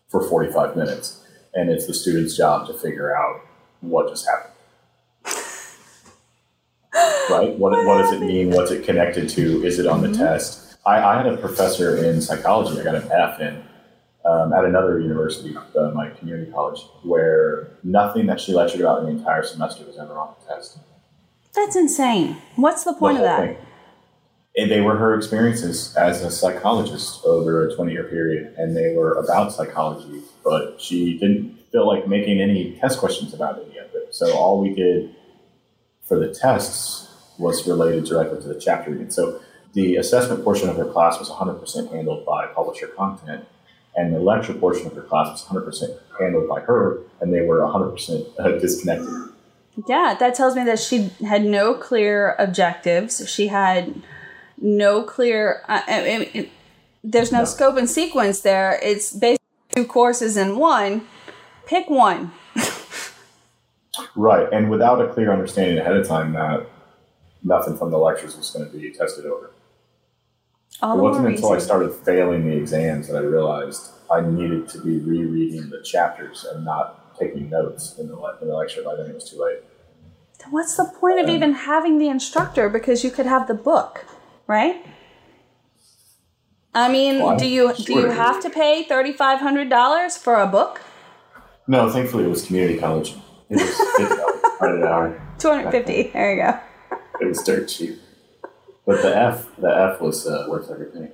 [0.10, 3.42] for 45 minutes, and it's the student's job to figure out
[3.82, 4.52] what just happened
[7.30, 7.58] right?
[7.58, 8.52] What, what does it mean?
[8.52, 9.64] What's it connected to?
[9.64, 10.78] Is it on the test?
[10.86, 12.80] I, I had a professor in psychology.
[12.80, 13.64] I got an F in
[14.26, 19.06] um, at another university, uh, my community college, where nothing that she lectured about in
[19.06, 20.78] the entire semester was ever on the test.
[21.54, 23.66] That's insane what's the point The of that thing.
[24.58, 28.94] And they were her experiences as a psychologist over a 20 year period, and they
[28.96, 33.94] were about psychology, but she didn't feel like making any test questions about any of
[33.94, 34.14] it.
[34.14, 35.16] So all we did
[36.04, 39.10] for the tests was related directly to the chapter reading.
[39.10, 39.42] So
[39.74, 43.46] the assessment portion of her class was 100% handled by publisher content,
[43.96, 47.60] and the lecture portion of her class was 100% handled by her, and they were
[47.60, 49.08] 100% uh, disconnected.
[49.88, 53.28] Yeah, that tells me that she had no clear objectives.
[53.30, 54.02] She had
[54.58, 55.64] no clear.
[55.68, 56.50] Uh, I, I-
[57.04, 57.46] there's no, No.
[57.46, 58.80] scope and sequence there.
[58.84, 59.40] It's basically
[59.76, 61.08] two courses in one.
[61.66, 62.32] Pick one.
[64.16, 66.66] Right, and without a clear understanding ahead of time that
[67.44, 69.52] nothing from the lectures was going to be tested over.
[70.82, 74.80] All It wasn't until I started failing the exams that I realized I needed to
[74.82, 78.82] be rereading the chapters and not taking notes in the, in the lecture.
[78.84, 79.60] By then it was too late.
[80.50, 82.68] What's the point of Um, even having the instructor?
[82.68, 84.06] Because you could have the book,
[84.48, 84.84] right?
[86.74, 90.18] I mean, Well, do you I'm do you have to pay thirty five hundred dollars
[90.18, 90.82] for a book?
[91.68, 93.16] No, thankfully it was community college.
[93.50, 95.36] It was fifty dollars hour.
[95.38, 96.10] Two hundred fifty.
[96.14, 96.60] There you go.
[97.20, 98.02] It was dirt cheap.
[98.86, 101.10] But the F, the F was uh, worth every penny.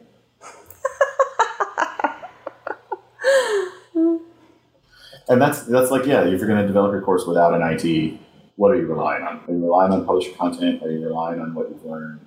[5.29, 8.19] And that's that's like yeah, if you're going to develop your course without an ID,
[8.55, 9.41] what are you relying on?
[9.47, 10.81] Are you relying on publisher content?
[10.83, 12.21] Are you relying on what you've learned?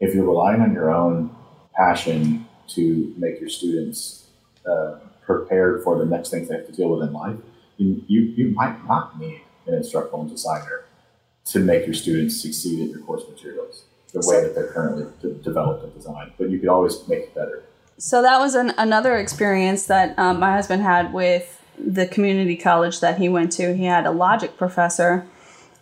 [0.00, 1.34] If you're relying on your own
[1.74, 4.26] passion to make your students
[4.68, 7.36] uh, prepared for the next things they have to deal with in life,
[7.76, 10.84] you, you, you might not need an instructional designer
[11.46, 15.34] to make your students succeed in your course materials the way that they're currently de-
[15.42, 16.32] developed and designed.
[16.38, 17.64] But you could always make it better.
[17.98, 23.00] So that was an, another experience that um, my husband had with the community college
[23.00, 23.74] that he went to.
[23.74, 25.26] He had a logic professor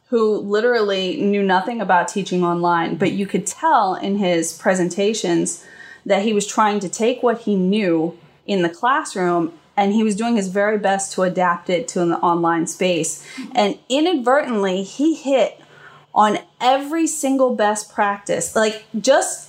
[0.09, 5.65] who literally knew nothing about teaching online, but you could tell in his presentations
[6.07, 10.15] that he was trying to take what he knew in the classroom and he was
[10.15, 13.27] doing his very best to adapt it to an online space.
[13.53, 15.61] And inadvertently, he hit
[16.15, 18.55] on every single best practice.
[18.55, 19.44] Like just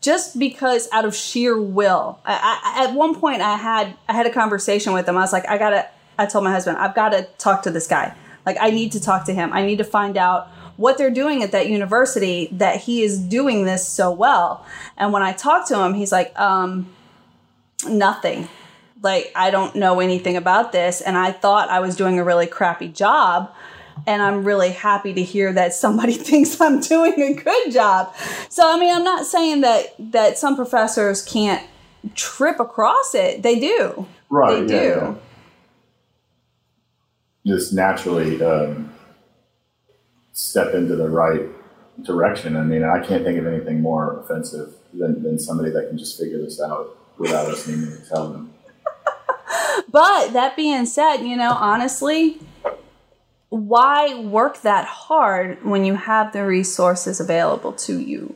[0.00, 2.18] just because out of sheer will.
[2.24, 5.16] I, I, at one point, I had I had a conversation with him.
[5.16, 5.88] I was like, I gotta.
[6.16, 8.14] I told my husband, I've got to talk to this guy.
[8.46, 9.52] Like, I need to talk to him.
[9.52, 13.64] I need to find out what they're doing at that university that he is doing
[13.64, 14.64] this so well.
[14.96, 16.92] And when I talked to him, he's like, um,
[17.88, 18.48] nothing.
[19.02, 21.00] Like, I don't know anything about this.
[21.00, 23.52] And I thought I was doing a really crappy job
[24.06, 28.14] and I'm really happy to hear that somebody thinks I'm doing a good job.
[28.48, 31.64] So I mean, I'm not saying that that some professors can't
[32.14, 33.42] trip across it.
[33.42, 34.06] They do.
[34.28, 34.66] Right.
[34.66, 35.00] They yeah, do.
[35.00, 35.14] yeah.
[37.46, 38.92] Just naturally um,
[40.32, 41.42] step into the right
[42.02, 42.56] direction.
[42.56, 46.18] I mean, I can't think of anything more offensive than, than somebody that can just
[46.18, 48.52] figure this out without us needing to tell them.
[49.90, 52.40] But that being said, you know, honestly,
[53.54, 58.34] why work that hard when you have the resources available to you?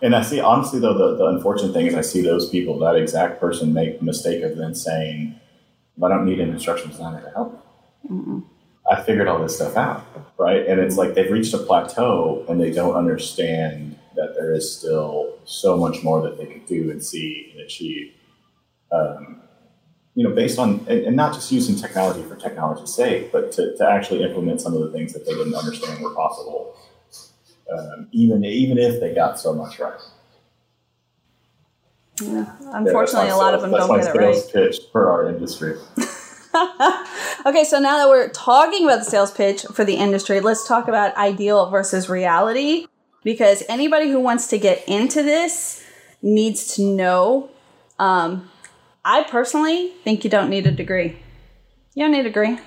[0.00, 2.96] And I see, honestly, though, the, the unfortunate thing is I see those people, that
[2.96, 5.38] exact person, make the mistake of then saying,
[6.02, 7.66] I don't need an instructional designer to help.
[8.08, 8.42] me.
[8.90, 10.04] I figured all this stuff out,
[10.38, 10.66] right?
[10.66, 15.38] And it's like they've reached a plateau and they don't understand that there is still
[15.44, 18.12] so much more that they could do and see and achieve.
[18.90, 19.42] Um,
[20.14, 23.76] you know, based on, and, and not just using technology for technology's sake, but to,
[23.76, 26.76] to actually implement some of the things that they didn't understand were possible,
[27.72, 30.00] um, even even if they got so much right.
[32.20, 34.34] Unfortunately, Yeah, a lot of them don't get it right.
[34.34, 35.76] sales pitch for our industry.
[37.46, 40.88] Okay, so now that we're talking about the sales pitch for the industry, let's talk
[40.88, 42.86] about ideal versus reality.
[43.24, 45.82] Because anybody who wants to get into this
[46.22, 47.50] needs to know.
[47.98, 48.49] Um,
[49.04, 51.16] I personally think you don't need a degree.
[51.94, 52.58] You don't need a degree.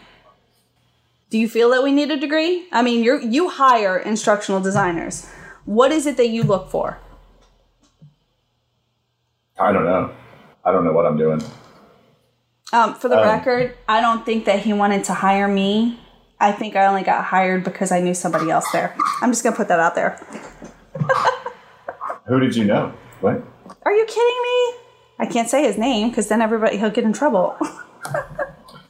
[1.29, 2.67] Do you feel that we need a degree?
[2.71, 5.27] I mean, you you hire instructional designers.
[5.65, 6.99] What is it that you look for?
[9.59, 10.11] I don't know.
[10.65, 11.41] I don't know what I'm doing.
[12.71, 15.99] Um, for the Um, record, I don't think that he wanted to hire me.
[16.39, 18.95] I think I only got hired because I knew somebody else there.
[19.21, 20.19] I'm just gonna put that out there.
[22.27, 22.93] Who did you know?
[23.21, 23.43] What?
[23.85, 24.82] Are you kidding me?
[25.23, 27.57] I can't say his name because then everybody he'll get in trouble.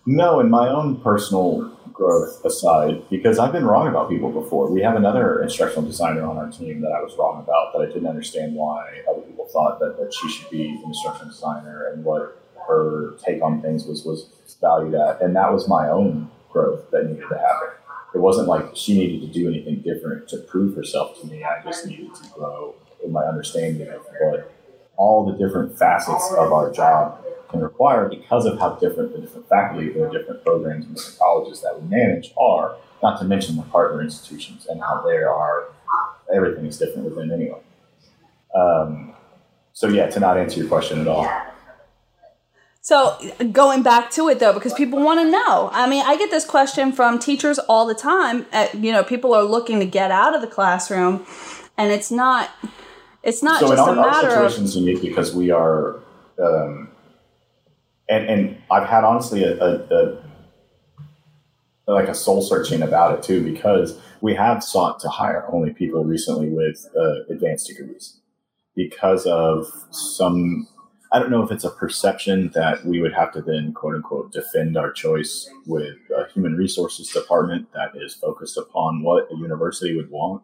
[0.06, 1.62] No, in my own personal
[1.94, 4.70] growth aside, because I've been wrong about people before.
[4.70, 7.86] We have another instructional designer on our team that I was wrong about, that I
[7.86, 12.04] didn't understand why other people thought that, that she should be an instructional designer and
[12.04, 15.22] what her take on things was, was valued at.
[15.22, 17.70] And that was my own growth that needed to happen.
[18.14, 21.46] It wasn't like she needed to do anything different to prove herself to me.
[21.46, 24.53] I just needed to grow in my understanding of what
[24.98, 29.48] all the different facets of our job can require because of how different the different
[29.48, 33.62] faculty, the different programs and different colleges that we manage are, not to mention the
[33.64, 35.68] partner institutions and how they are,
[36.34, 37.62] everything is different within anyone.
[38.56, 39.14] Um,
[39.74, 41.30] so yeah, to not answer your question at all.
[42.82, 43.18] So
[43.52, 45.70] going back to it though, because people want to know.
[45.72, 48.46] I mean, I get this question from teachers all the time.
[48.52, 51.26] At, you know, people are looking to get out of the classroom,
[51.78, 52.50] and it's not.
[53.24, 56.00] It's not so just our, a our situation is unique because we are,
[56.40, 56.90] um,
[58.10, 60.22] and and I've had honestly a, a,
[61.88, 65.72] a like a soul searching about it too because we have sought to hire only
[65.72, 68.20] people recently with uh, advanced degrees
[68.76, 70.68] because of some.
[71.14, 74.34] I don't know if it's a perception that we would have to then quote unquote
[74.34, 79.96] defend our choice with a human resources department that is focused upon what a university
[79.96, 80.42] would want.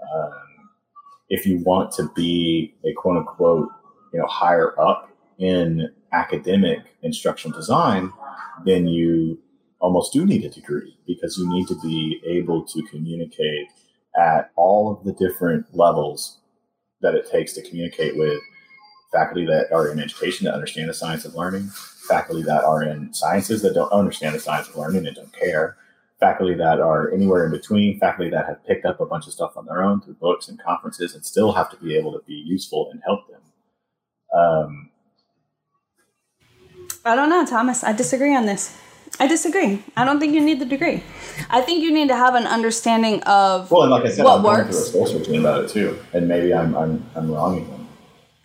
[0.00, 0.51] Um,
[1.32, 3.70] if you want to be a quote unquote,
[4.12, 8.12] you know, higher up in academic instructional design,
[8.66, 9.38] then you
[9.80, 13.66] almost do need a degree because you need to be able to communicate
[14.14, 16.38] at all of the different levels
[17.00, 18.38] that it takes to communicate with
[19.10, 21.66] faculty that are in education that understand the science of learning,
[22.08, 25.78] faculty that are in sciences that don't understand the science of learning and don't care,
[26.22, 29.56] faculty that are anywhere in between, faculty that have picked up a bunch of stuff
[29.56, 32.34] on their own through books and conferences and still have to be able to be
[32.34, 33.40] useful and help them.
[34.32, 34.90] Um,
[37.04, 37.82] I don't know, Thomas.
[37.82, 38.78] I disagree on this.
[39.18, 39.82] I disagree.
[39.96, 41.02] I don't think you need the degree.
[41.50, 44.36] I think you need to have an understanding of well, and like I said, what
[44.36, 44.90] I'm going works.
[44.90, 47.81] through a soul searching about it too, and maybe I'm I'm I'm wronging them.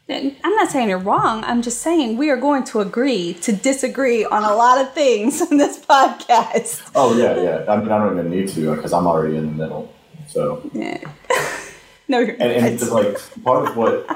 [0.09, 1.43] I'm not saying you're wrong.
[1.43, 5.41] I'm just saying we are going to agree to disagree on a lot of things
[5.51, 6.89] in this podcast.
[6.95, 7.65] Oh yeah, yeah.
[7.71, 9.93] I mean, I don't even need to because I'm already in the middle.
[10.27, 10.99] So Yeah.
[12.07, 14.07] no, you're and, and it's like part of what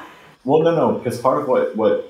[0.45, 2.09] well no no because part of what what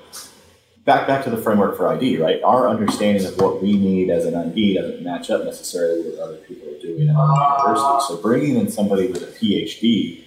[0.84, 4.24] back back to the framework for id right our understanding of what we need as
[4.24, 8.06] an id doesn't match up necessarily with what other people are doing at our university
[8.08, 10.24] so bringing in somebody with a phd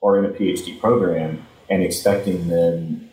[0.00, 3.10] or in a phd program and expecting them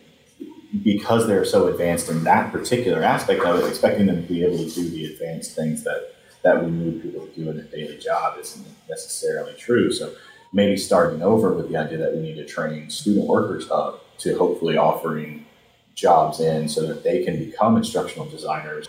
[0.82, 4.58] because they're so advanced in that particular aspect of it expecting them to be able
[4.58, 7.98] to do the advanced things that that we need people to do in their daily
[7.98, 10.12] job isn't necessarily true so
[10.52, 14.36] maybe starting over with the idea that we need to train student workers up to
[14.36, 15.46] hopefully offering
[15.94, 18.88] jobs in so that they can become instructional designers.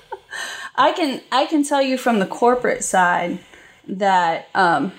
[0.75, 3.39] I can I can tell you from the corporate side
[3.87, 4.91] that um,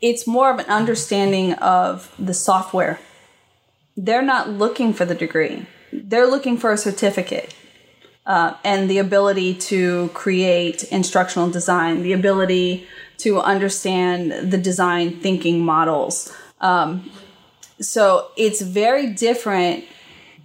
[0.00, 2.98] it's more of an understanding of the software.
[3.96, 7.54] They're not looking for the degree; they're looking for a certificate
[8.26, 12.86] uh, and the ability to create instructional design, the ability
[13.18, 16.34] to understand the design thinking models.
[16.60, 17.10] Um,
[17.80, 19.84] so it's very different.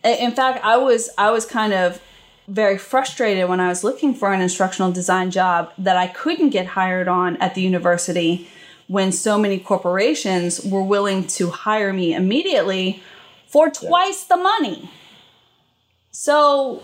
[0.04, 2.02] In fact, I was I was kind of
[2.48, 6.66] very frustrated when I was looking for an instructional design job that I couldn't get
[6.66, 8.48] hired on at the university
[8.88, 13.04] when so many corporations were willing to hire me immediately
[13.48, 14.90] for twice the money.
[16.12, 16.82] So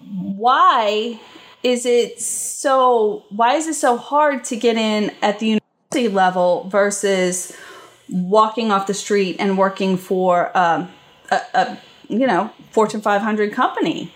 [0.00, 1.20] why
[1.62, 5.60] is it so why is it so hard to get in at the
[5.92, 7.56] university level versus
[8.10, 10.88] walking off the street and working for um,
[11.30, 11.78] a, a
[12.08, 14.12] you know fortune 500 company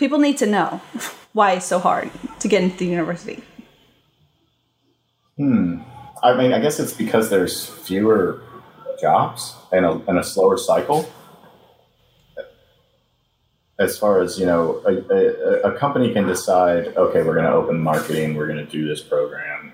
[0.00, 0.80] people need to know
[1.32, 3.42] why it's so hard to get into the university
[5.40, 5.80] Hmm.
[6.22, 8.42] I mean, I guess it's because there's fewer
[9.00, 11.08] jobs and a, and a slower cycle.
[13.80, 17.52] as far as you know, a, a, a company can decide, okay, we're going to
[17.52, 19.72] open marketing, we're going to do this program.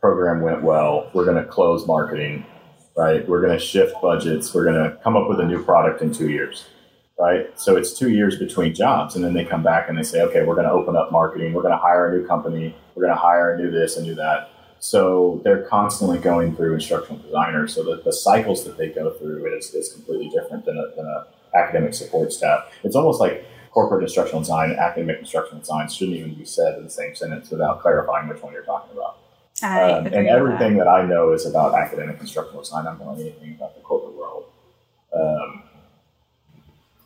[0.00, 1.10] Program went well.
[1.14, 2.44] We're going to close marketing,
[2.96, 3.26] right?
[3.26, 4.52] We're going to shift budgets.
[4.52, 6.66] We're going to come up with a new product in two years,
[7.18, 7.58] right?
[7.58, 10.44] So it's two years between jobs, and then they come back and they say, okay,
[10.44, 11.54] we're going to open up marketing.
[11.54, 12.74] We're going to hire a new company.
[12.94, 14.50] We're going to hire a new this and do that.
[14.78, 17.74] So they're constantly going through instructional designers.
[17.74, 21.06] So the, the cycles that they go through is, is completely different than a, than
[21.06, 22.70] a academic support staff.
[22.84, 26.84] It's almost like corporate instructional design and academic instructional design shouldn't even be said in
[26.84, 29.18] the same sentence without clarifying which one you're talking about.
[29.62, 30.84] Um, and everything that.
[30.84, 30.90] that.
[30.90, 32.86] I know is about academic instructional design.
[32.86, 34.44] I don't know anything about the corporate world.
[35.14, 35.62] Um,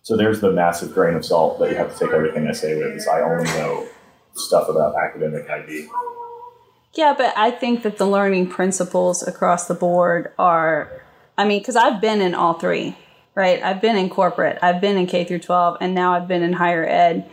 [0.03, 2.77] so there's the massive grain of salt that you have to take everything I say
[2.77, 2.97] with.
[2.97, 3.87] Is I only know
[4.35, 5.89] stuff about academic ID.
[6.95, 11.03] Yeah, but I think that the learning principles across the board are,
[11.39, 12.97] I mean, because I've been in all three
[13.35, 13.63] right?
[13.63, 16.55] I've been in corporate, I've been in K through 12, and now I've been in
[16.55, 17.29] higher ed.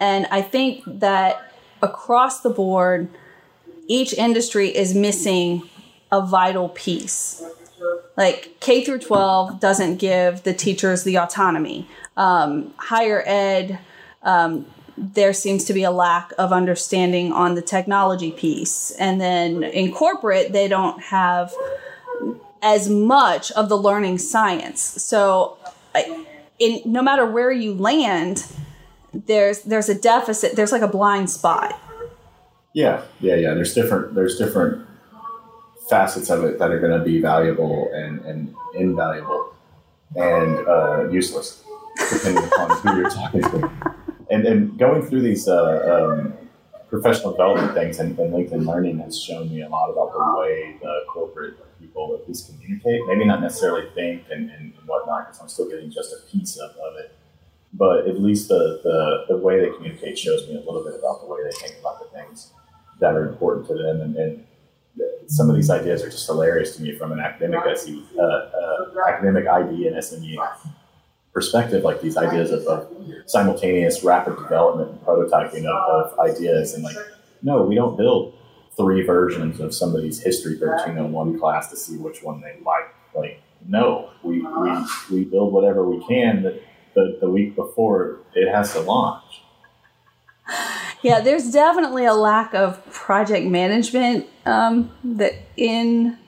[0.00, 3.08] And I think that across the board,
[3.86, 5.62] each industry is missing
[6.10, 7.42] a vital piece.
[8.16, 11.88] Like K through 12 doesn't give the teachers the autonomy.
[12.16, 13.78] Um, higher ed,
[14.22, 14.66] um,
[14.98, 18.90] there seems to be a lack of understanding on the technology piece.
[18.92, 21.54] And then in corporate, they don't have
[22.62, 24.80] as much of the learning science.
[24.80, 25.56] So,
[26.58, 28.44] in no matter where you land,
[29.12, 30.56] there's there's a deficit.
[30.56, 31.80] There's like a blind spot.
[32.74, 33.54] Yeah, yeah, yeah.
[33.54, 34.86] There's different there's different
[35.88, 39.54] facets of it that are going to be valuable and, and invaluable
[40.16, 41.64] and uh, useless,
[42.12, 43.97] depending upon who you're talking to.
[44.30, 46.34] And and going through these uh, um,
[46.88, 50.76] professional development things and, and LinkedIn Learning has shown me a lot about the way
[50.80, 53.00] the corporate people at least communicate.
[53.06, 56.70] Maybe not necessarily think and, and whatnot, because I'm still getting just a piece of,
[56.70, 57.14] of it.
[57.72, 61.20] But at least the, the, the way they communicate shows me a little bit about
[61.20, 62.52] the way they think about the things
[63.00, 64.00] that are important to them.
[64.00, 64.44] And, and
[65.26, 69.46] some of these ideas are just hilarious to me from an academic uh, uh, academic
[69.46, 70.38] ID and SME
[71.32, 72.88] perspective, like these ideas of,
[73.26, 76.72] simultaneous rapid development and prototyping of, of ideas.
[76.72, 76.96] And like,
[77.42, 78.34] no, we don't build
[78.76, 82.94] three versions of somebody's history 1301 class to see which one they like.
[83.14, 86.60] Like, no, we, we, we build whatever we can the,
[86.94, 89.42] the, the week before it has to launch.
[91.02, 96.18] Yeah, there's definitely a lack of project management um, that in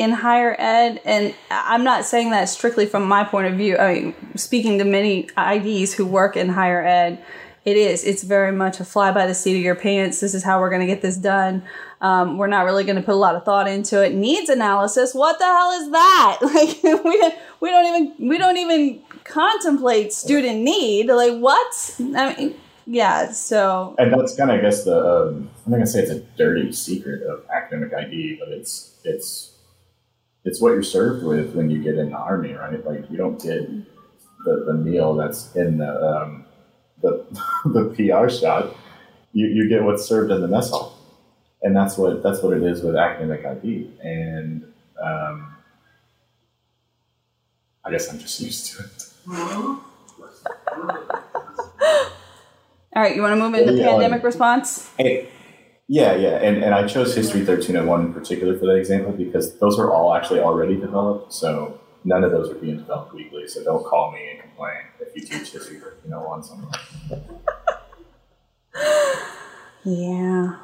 [0.00, 3.76] in higher ed, and I'm not saying that strictly from my point of view.
[3.76, 7.22] I mean, speaking to many IDs who work in higher ed,
[7.66, 8.04] it is.
[8.04, 10.20] It's very much a fly by the seat of your pants.
[10.20, 11.62] This is how we're going to get this done.
[12.00, 14.14] Um, we're not really going to put a lot of thought into it.
[14.14, 15.12] Needs analysis.
[15.12, 16.38] What the hell is that?
[16.50, 21.08] Like we we don't even we don't even contemplate student need.
[21.08, 22.00] Like what?
[22.16, 22.54] I mean,
[22.86, 23.30] yeah.
[23.32, 26.20] So and that's kind of I guess the um, I'm not gonna say it's a
[26.38, 29.49] dirty secret of academic ID, but it's it's
[30.44, 32.84] it's what you're served with when you get in the army, right?
[32.84, 33.68] Like you don't get
[34.44, 36.46] the, the meal that's in the um,
[37.02, 37.24] the,
[37.64, 38.76] the PR shot,
[39.32, 40.96] you, you get what's served in the mess hall.
[41.62, 43.90] And that's what that's what it is with academic ID.
[44.02, 44.64] And
[45.02, 45.56] um,
[47.84, 49.06] I guess I'm just used to it.
[52.96, 54.90] All right, you want to move into yeah, pandemic response?
[54.96, 55.28] Hey,
[55.90, 59.76] yeah, yeah, and, and I chose History 1301 in particular for that example because those
[59.76, 61.32] are all actually already developed.
[61.32, 63.48] So none of those are being developed weekly.
[63.48, 66.70] So don't call me and complain if you teach history 1301 somewhere.
[69.84, 70.58] yeah.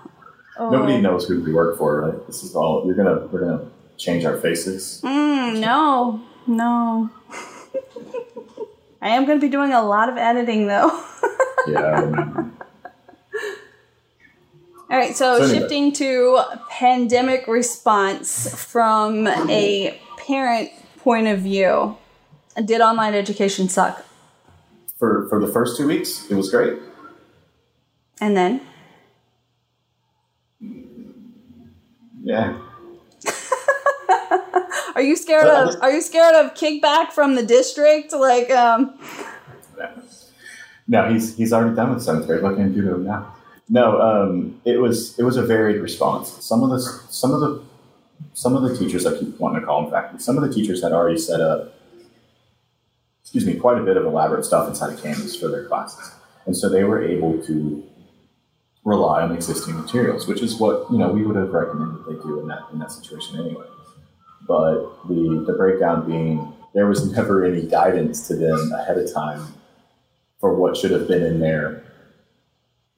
[0.60, 0.70] Oh.
[0.70, 2.26] Nobody knows who we work for, right?
[2.28, 5.00] This is all you're gonna we're gonna change our faces.
[5.04, 7.10] Mm, no, no.
[9.02, 11.04] I am gonna be doing a lot of editing though.
[11.66, 12.45] yeah.
[14.88, 15.58] All right, so, so anyway.
[15.58, 21.96] shifting to pandemic response from a parent point of view,
[22.64, 24.04] did online education suck?
[24.98, 26.78] For for the first two weeks, it was great.
[28.20, 28.60] And then?
[32.22, 32.58] Yeah.
[34.94, 38.12] are you scared of are you scared of kickback from the district?
[38.12, 38.98] Like um
[40.88, 42.42] No, he's he's already done with seventh grade.
[42.42, 43.35] What can you do to him now?
[43.68, 46.44] No, um, it was it was a varied response.
[46.44, 47.62] Some of the some of the
[48.32, 50.82] some of the teachers, I keep wanting to call them faculty, some of the teachers
[50.82, 51.74] had already set up,
[53.22, 56.12] excuse me, quite a bit of elaborate stuff inside of Canvas for their classes.
[56.46, 57.84] And so they were able to
[58.84, 62.40] rely on existing materials, which is what, you know, we would have recommended they do
[62.40, 63.66] in that, in that situation anyway.
[64.46, 69.54] But the, the breakdown being there was never any guidance to them ahead of time
[70.40, 71.82] for what should have been in there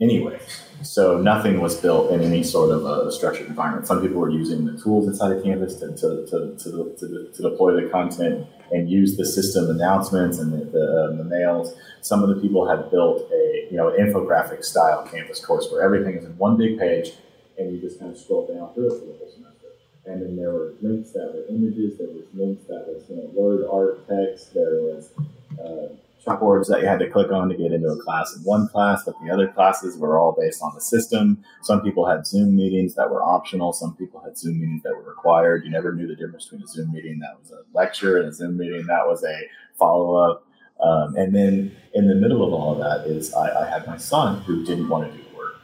[0.01, 0.41] anyway.
[0.83, 3.87] So nothing was built in any sort of a structured environment.
[3.87, 7.43] Some people were using the tools inside of Canvas to, to, to, to, to, to
[7.43, 11.75] deploy the content and use the system announcements and the, the, the, mails.
[12.03, 16.15] Some of the people had built a you know infographic style Canvas course where everything
[16.15, 17.13] is in one big page
[17.59, 19.67] and you just kind of scroll down through it for the whole semester.
[20.07, 23.31] And then there were links that were images, there was links that was you know,
[23.35, 25.11] word, art, text, there was
[25.59, 25.95] uh,
[26.29, 29.05] chalkboards that you had to click on to get into a class in one class,
[29.05, 31.43] but the other classes were all based on the system.
[31.63, 33.73] Some people had Zoom meetings that were optional.
[33.73, 35.65] Some people had Zoom meetings that were required.
[35.65, 38.33] You never knew the difference between a Zoom meeting that was a lecture and a
[38.33, 39.43] Zoom meeting that was a
[39.79, 40.47] follow up.
[40.81, 43.97] Um, and then in the middle of all of that is I, I had my
[43.97, 45.57] son who didn't want to do the work.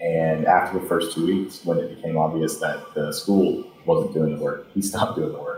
[0.00, 4.36] And after the first two weeks, when it became obvious that the school wasn't doing
[4.36, 5.55] the work, he stopped doing the work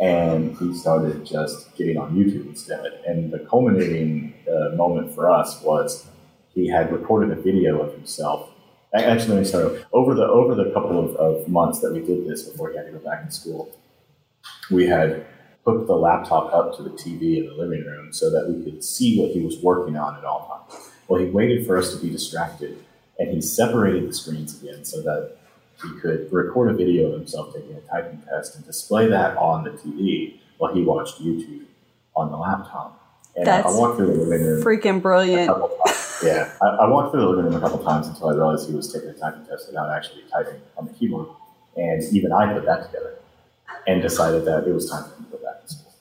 [0.00, 3.00] and he started just getting on YouTube instead.
[3.06, 6.06] And the culminating uh, moment for us was
[6.54, 8.50] he had recorded a video of himself.
[8.94, 12.26] Actually, let me start over the over the couple of, of months that we did
[12.26, 13.78] this before he had to go back to school.
[14.70, 15.26] We had
[15.64, 18.82] hooked the laptop up to the TV in the living room so that we could
[18.82, 20.82] see what he was working on at all times.
[21.06, 22.82] Well, he waited for us to be distracted,
[23.18, 25.36] and he separated the screens again so that
[25.82, 29.64] he could record a video of himself taking a typing test and display that on
[29.64, 31.64] the TV while he watched YouTube
[32.14, 32.96] on the laptop.
[33.36, 34.62] And That's I walked through the living room.
[34.62, 35.50] Freaking brilliant.
[36.22, 36.52] yeah.
[36.60, 38.92] I, I, walked through the living room a couple times until I realized he was
[38.92, 41.28] taking a typing test without actually typing on the keyboard.
[41.76, 43.18] And even I put that together
[43.86, 45.92] and decided that it was time for him to go back to school.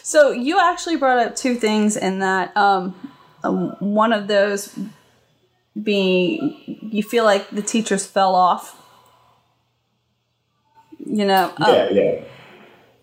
[0.02, 2.56] so you actually brought up two things in that.
[2.56, 2.94] Um,
[3.44, 4.76] um one of those
[5.82, 8.76] being you feel like the teachers fell off?
[10.98, 12.24] You know yeah uh, yeah.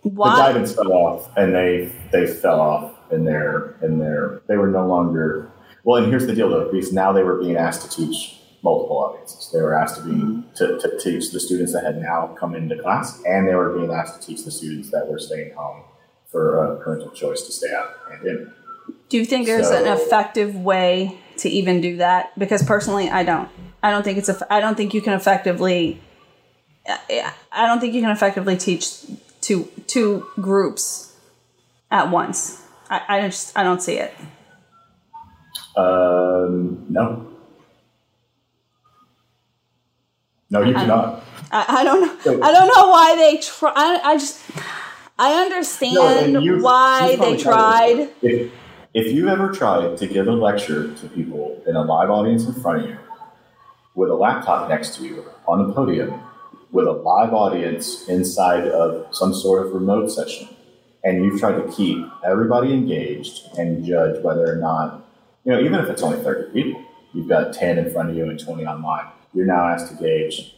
[0.04, 0.36] Why?
[0.36, 4.68] the guidance fell off and they they fell off in their in their they were
[4.68, 5.52] no longer
[5.84, 8.98] well and here's the deal though because now they were being asked to teach multiple
[8.98, 9.52] audiences.
[9.54, 10.54] They were asked to be mm-hmm.
[10.56, 13.92] to, to teach the students that had now come into class and they were being
[13.92, 15.84] asked to teach the students that were staying home
[16.26, 18.54] for a parental choice to stay out and in.
[19.08, 23.24] Do you think there's so, an effective way to even do that because personally I
[23.24, 23.50] don't.
[23.82, 26.02] I don't think it's a I don't think you can effectively
[26.88, 29.06] I don't think you can effectively teach
[29.42, 31.16] two two groups
[31.92, 32.62] at once.
[32.90, 34.14] I, I just I don't see it.
[35.76, 37.32] Um, no.
[40.50, 41.24] No, you cannot.
[41.52, 42.44] I, I don't know.
[42.44, 43.74] I don't know why they try.
[43.76, 44.42] I, I just
[45.18, 48.10] I understand no, why they tried.
[48.22, 48.52] If,
[48.96, 52.54] if you've ever tried to give a lecture to people in a live audience in
[52.54, 52.98] front of you,
[53.94, 56.22] with a laptop next to you on the podium,
[56.72, 60.48] with a live audience inside of some sort of remote session,
[61.04, 65.06] and you've tried to keep everybody engaged and judge whether or not,
[65.44, 66.82] you know, even if it's only 30 people,
[67.14, 70.55] you've got 10 in front of you and 20 online, you're now asked to gauge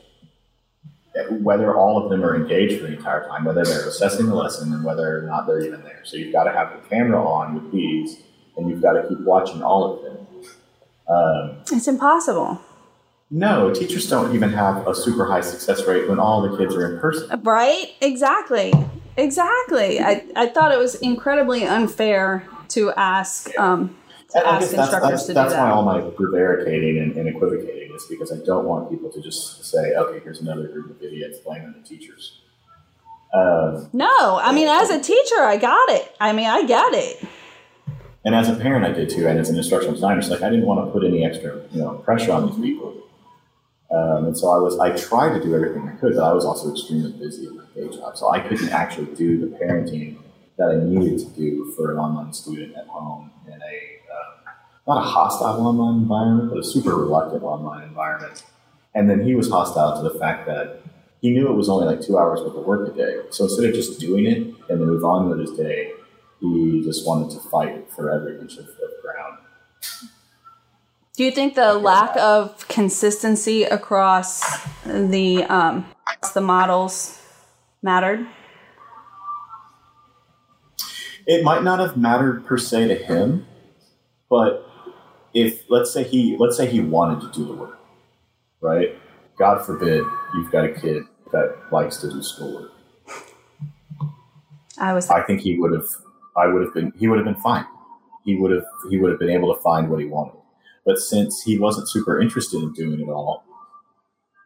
[1.41, 4.73] whether all of them are engaged for the entire time, whether they're assessing the lesson
[4.73, 6.01] and whether or not they're even there.
[6.03, 8.21] So you've got to have the camera on with these
[8.57, 10.27] and you've got to keep watching all of them.
[11.09, 12.61] Um, it's impossible.
[13.29, 16.93] No, teachers don't even have a super high success rate when all the kids are
[16.93, 17.41] in person.
[17.43, 17.93] Right?
[18.01, 18.73] Exactly.
[19.17, 19.99] Exactly.
[19.99, 23.97] I, I thought it was incredibly unfair to ask um,
[24.31, 25.43] to ask instructors that's, that's, to that's do that.
[25.49, 29.21] That's why all my prevaricating and, and, equivocating is because I don't want people to
[29.21, 32.39] just say, okay, here's another group of idiots blaming the teachers.
[33.33, 36.15] Um, no, I mean, as a teacher, I got it.
[36.19, 37.27] I mean, I get it.
[38.23, 40.49] And as a parent, I did too, and as an instructional designer, it's like I
[40.49, 43.03] didn't want to put any extra, you know, pressure on these people.
[43.89, 46.43] Um, and so I was, I tried to do everything I could, but I was
[46.43, 50.17] also extremely busy in my day job, so I couldn't actually do the parenting
[50.57, 53.86] that I needed to do for an online student at home in a
[54.87, 58.43] not a hostile online environment, but a super reluctant online environment.
[58.95, 60.81] And then he was hostile to the fact that
[61.21, 63.17] he knew it was only like two hours worth of work a day.
[63.31, 64.37] So instead of just doing it
[64.69, 65.91] and then move on with his day,
[66.39, 69.39] he just wanted to fight for every inch of, of ground.
[71.15, 75.85] Do you think the lack of consistency across the um,
[76.33, 77.19] the models
[77.81, 78.27] mattered?
[81.25, 83.47] It might not have mattered per se to him,
[84.29, 84.66] but
[85.33, 87.79] if let's say he let's say he wanted to do the work,
[88.61, 88.95] right?
[89.37, 90.03] God forbid
[90.35, 92.71] you've got a kid that likes to do schoolwork.
[94.77, 95.09] I was.
[95.09, 95.87] I think he would have
[96.35, 97.65] I would have been he would have been fine.
[98.23, 100.39] He would have he would have been able to find what he wanted.
[100.85, 103.43] But since he wasn't super interested in doing it all,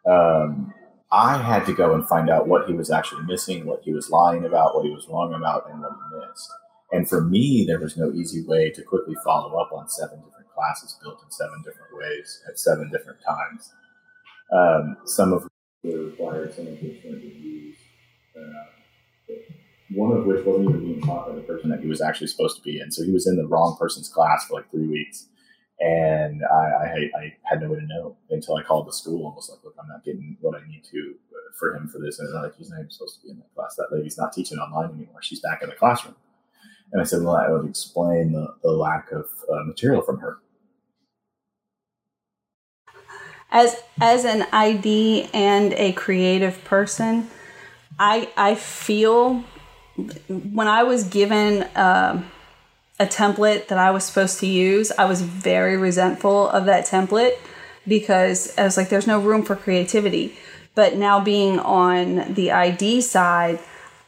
[0.06, 0.74] um,
[1.12, 4.10] I had to go and find out what he was actually missing, what he was
[4.10, 6.50] lying about, what he was wrong about, and what he missed.
[6.90, 10.41] And for me, there was no easy way to quickly follow up on seven different
[10.54, 13.72] classes built in seven different ways at seven different times.
[14.52, 15.48] Um, some of
[15.82, 17.76] which required some of additional reviews.
[18.36, 19.34] Uh,
[19.94, 22.56] one of which wasn't even being taught by the person that he was actually supposed
[22.56, 22.90] to be in.
[22.90, 25.28] So he was in the wrong person's class for like three weeks.
[25.80, 29.34] And I, I, I had no way to know until I called the school and
[29.34, 32.18] was like, look, I'm not getting what I need to uh, for him for this.
[32.18, 33.74] And they're like, he's not even supposed to be in that class.
[33.76, 35.22] That lady's not teaching online anymore.
[35.22, 36.14] She's back in the classroom.
[36.92, 40.38] And I said, well, that would explain the, the lack of uh, material from her.
[43.50, 47.28] As as an ID and a creative person,
[47.98, 49.44] I I feel
[50.28, 52.22] when I was given uh,
[52.98, 57.34] a template that I was supposed to use, I was very resentful of that template
[57.86, 60.36] because I was like, there's no room for creativity.
[60.74, 63.58] But now being on the ID side,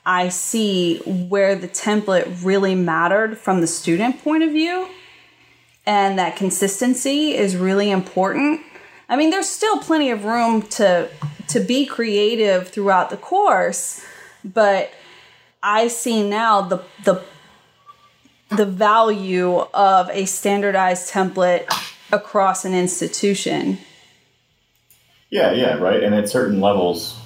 [0.07, 4.89] I see where the template really mattered from the student point of view.
[5.87, 8.61] And that consistency is really important.
[9.09, 11.11] I mean, there's still plenty of room to
[11.49, 14.03] to be creative throughout the course,
[14.43, 14.91] but
[15.63, 17.23] I see now the the
[18.51, 21.67] the value of a standardized template
[22.13, 23.79] across an institution.
[25.31, 26.03] Yeah, yeah, right.
[26.03, 27.19] And at certain levels,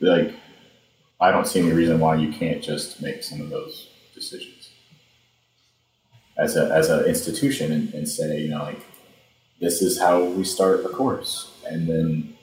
[0.00, 0.34] like
[1.20, 4.56] I don't see any reason why you can't just make some of those decisions
[6.38, 8.80] as a as an institution and, and say, you know, like
[9.60, 12.36] this is how we start a course, and then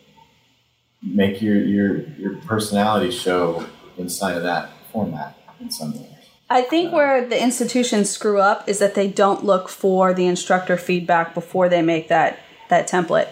[1.01, 3.65] make your your your personality show
[3.97, 6.09] inside of that format in some way.
[6.49, 10.25] I think uh, where the institutions screw up is that they don't look for the
[10.25, 13.29] instructor feedback before they make that that template.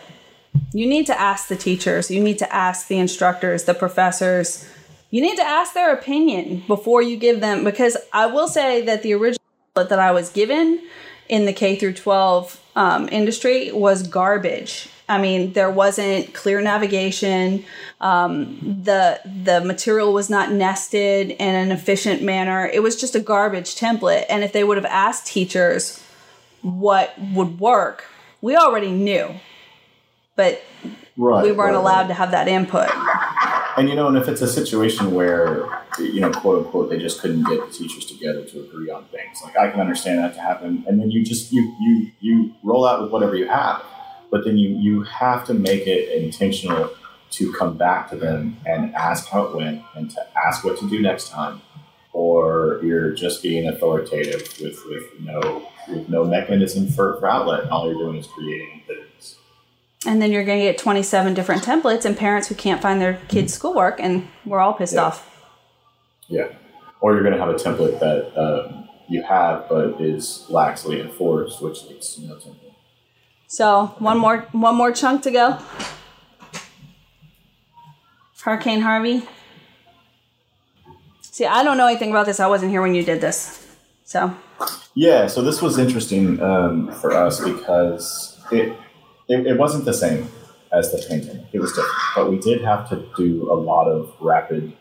[0.73, 4.67] You need to ask the teachers, you need to ask the instructors, the professors.
[5.11, 9.03] You need to ask their opinion before you give them because I will say that
[9.03, 9.41] the original
[9.75, 10.81] that I was given
[11.27, 14.89] in the K through 12 um, industry was garbage.
[15.09, 17.65] I mean, there wasn't clear navigation.
[17.99, 22.65] Um, the the material was not nested in an efficient manner.
[22.65, 24.25] It was just a garbage template.
[24.29, 26.01] And if they would have asked teachers
[26.61, 28.05] what would work,
[28.39, 29.29] we already knew,
[30.37, 30.63] but
[31.17, 32.07] right, we weren't right, allowed right.
[32.07, 32.89] to have that input.
[33.77, 37.21] And you know, and if it's a situation where you know, quote unquote, they just
[37.21, 40.41] couldn't get the teachers together to agree on things, like I can understand that to
[40.41, 40.83] happen.
[40.87, 43.83] And then you just you you you roll out with whatever you have
[44.31, 46.89] but then you you have to make it intentional
[47.31, 50.89] to come back to them and ask how it went and to ask what to
[50.89, 51.61] do next time.
[52.13, 57.69] Or you're just being authoritative with, with no with no mechanism for, for outlet.
[57.69, 59.37] All you're doing is creating things
[60.05, 63.19] and then you're going to get 27 different templates and parents who can't find their
[63.27, 65.03] kids schoolwork and we're all pissed yeah.
[65.03, 65.45] off
[66.27, 66.47] yeah
[67.01, 71.61] or you're going to have a template that um, you have but is laxly enforced
[71.61, 72.71] which leads to no template
[73.51, 75.57] so one more one more chunk to go.
[78.41, 79.27] Hurricane Harvey.
[81.19, 82.39] See, I don't know anything about this.
[82.39, 83.75] I wasn't here when you did this.
[84.05, 84.33] So.
[84.93, 88.73] Yeah, so this was interesting um, for us because it,
[89.31, 90.29] it, it wasn't the same
[90.71, 91.47] as the pandemic.
[91.53, 94.73] It was different, but we did have to do a lot of rapid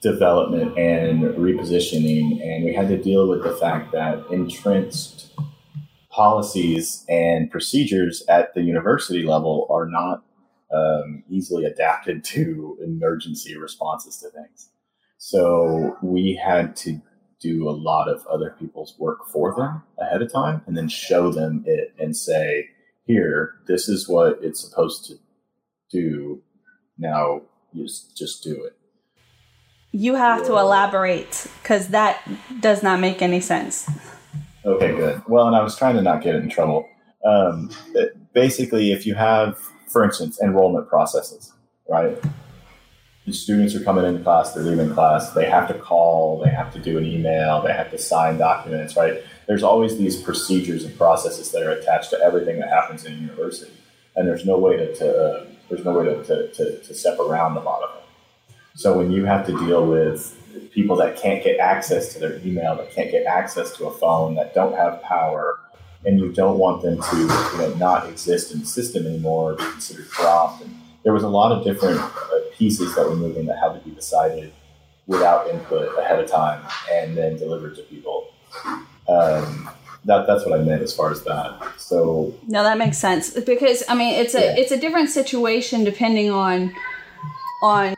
[0.00, 5.30] development and repositioning, and we had to deal with the fact that entrenched
[6.10, 10.24] policies and procedures at the university level are not
[10.72, 14.68] um, easily adapted to emergency responses to things.
[15.18, 17.00] So we had to
[17.40, 21.30] do a lot of other people's work for them ahead of time and then show
[21.32, 22.68] them it and say,
[23.04, 25.14] here, this is what it's supposed to
[25.90, 26.42] do.
[26.98, 27.42] Now
[27.72, 28.76] you just, just do it.
[29.92, 32.26] You have to elaborate because that
[32.60, 33.90] does not make any sense.
[34.64, 35.22] Okay, good.
[35.28, 36.88] Well, and I was trying to not get in trouble.
[37.24, 37.70] Um,
[38.32, 41.52] basically, if you have, for instance, enrollment processes,
[41.88, 42.16] right?
[43.26, 46.72] The students are coming into class, they're leaving class, they have to call, they have
[46.72, 49.22] to do an email, they have to sign documents, right?
[49.46, 53.16] There's always these procedures and processes that are attached to everything that happens in a
[53.16, 53.72] university,
[54.16, 57.18] and there's no way to, to uh, there's no way to, to, to, to step
[57.18, 58.02] around a lot of.
[58.74, 60.38] So when you have to deal with
[60.72, 64.34] people that can't get access to their email, that can't get access to a phone,
[64.36, 65.58] that don't have power,
[66.04, 69.64] and you don't want them to you know not exist in the system anymore, be
[69.64, 70.62] considered dropped.
[70.62, 70.74] And
[71.04, 73.94] there was a lot of different uh, pieces that were moving that had to be
[73.94, 74.52] decided
[75.06, 78.28] without input ahead of time and then delivered to people.
[79.08, 79.70] Um,
[80.04, 81.60] that that's what I meant as far as that.
[81.78, 84.56] So no, that makes sense because I mean it's a yeah.
[84.56, 86.74] it's a different situation depending on
[87.62, 87.94] on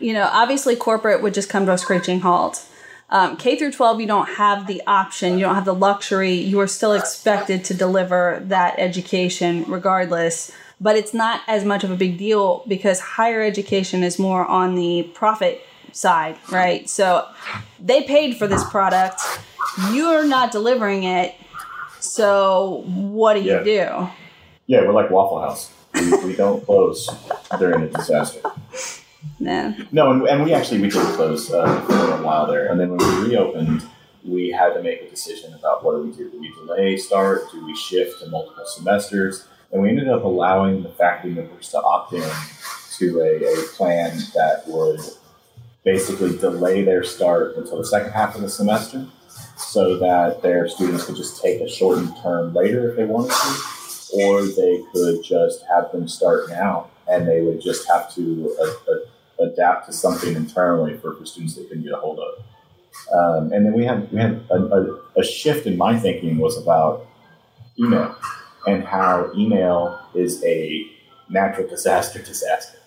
[0.00, 2.66] you know, obviously corporate would just come to a screeching halt.
[3.10, 6.32] Um, K through 12, you don't have the option, you don't have the luxury.
[6.32, 10.50] You are still expected to deliver that education regardless.
[10.80, 14.74] But it's not as much of a big deal because higher education is more on
[14.74, 15.64] the profit
[15.94, 16.88] side, right?
[16.88, 17.26] So
[17.80, 19.22] they paid for this product,
[19.92, 21.34] you're not delivering it.
[22.00, 24.08] So what do you do?
[24.66, 25.72] Yeah, we're like Waffle House.
[25.94, 27.08] We, we don't close
[27.58, 28.40] during a disaster.
[29.38, 29.74] No.
[29.92, 32.96] No, and, and we actually we did close uh, for a while there, and then
[32.96, 33.86] when we reopened,
[34.24, 36.30] we had to make a decision about what do we do?
[36.30, 37.42] Do we delay start?
[37.52, 39.46] Do we shift to multiple semesters?
[39.70, 42.30] And we ended up allowing the faculty members to opt in
[42.98, 45.00] to a, a plan that would
[45.84, 49.06] basically delay their start until the second half of the semester,
[49.56, 54.16] so that their students could just take a shortened term later if they wanted to,
[54.22, 58.92] or they could just have them start now, and they would just have to uh,
[58.92, 62.34] uh, adapt to something internally for, for students they couldn't get a hold of.
[63.12, 66.56] Um, and then we had we had a, a, a shift in my thinking was
[66.56, 67.06] about
[67.78, 68.16] email
[68.66, 70.86] and how email is a
[71.28, 72.78] natural disaster disaster,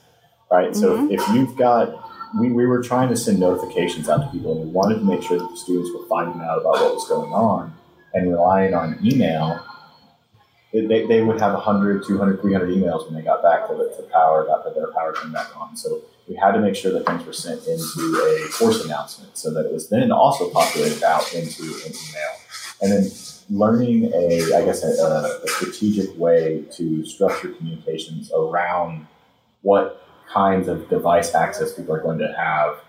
[0.49, 0.75] right?
[0.75, 2.06] So if you've got
[2.39, 5.21] we, we were trying to send notifications out to people and we wanted to make
[5.23, 7.73] sure that the students were finding out about what was going on
[8.13, 9.63] and relying on email.
[10.73, 14.03] They, they would have 100 200 300 emails when they got back to the to
[14.11, 17.25] power got their power turned back on so we had to make sure that things
[17.25, 21.63] were sent into a course announcement so that it was then also populated out into
[21.63, 22.33] an email.
[22.81, 23.11] And then
[23.49, 24.89] learning a i guess a,
[25.43, 29.07] a strategic way to structure communications around
[29.61, 32.79] what kinds of device access people are going to have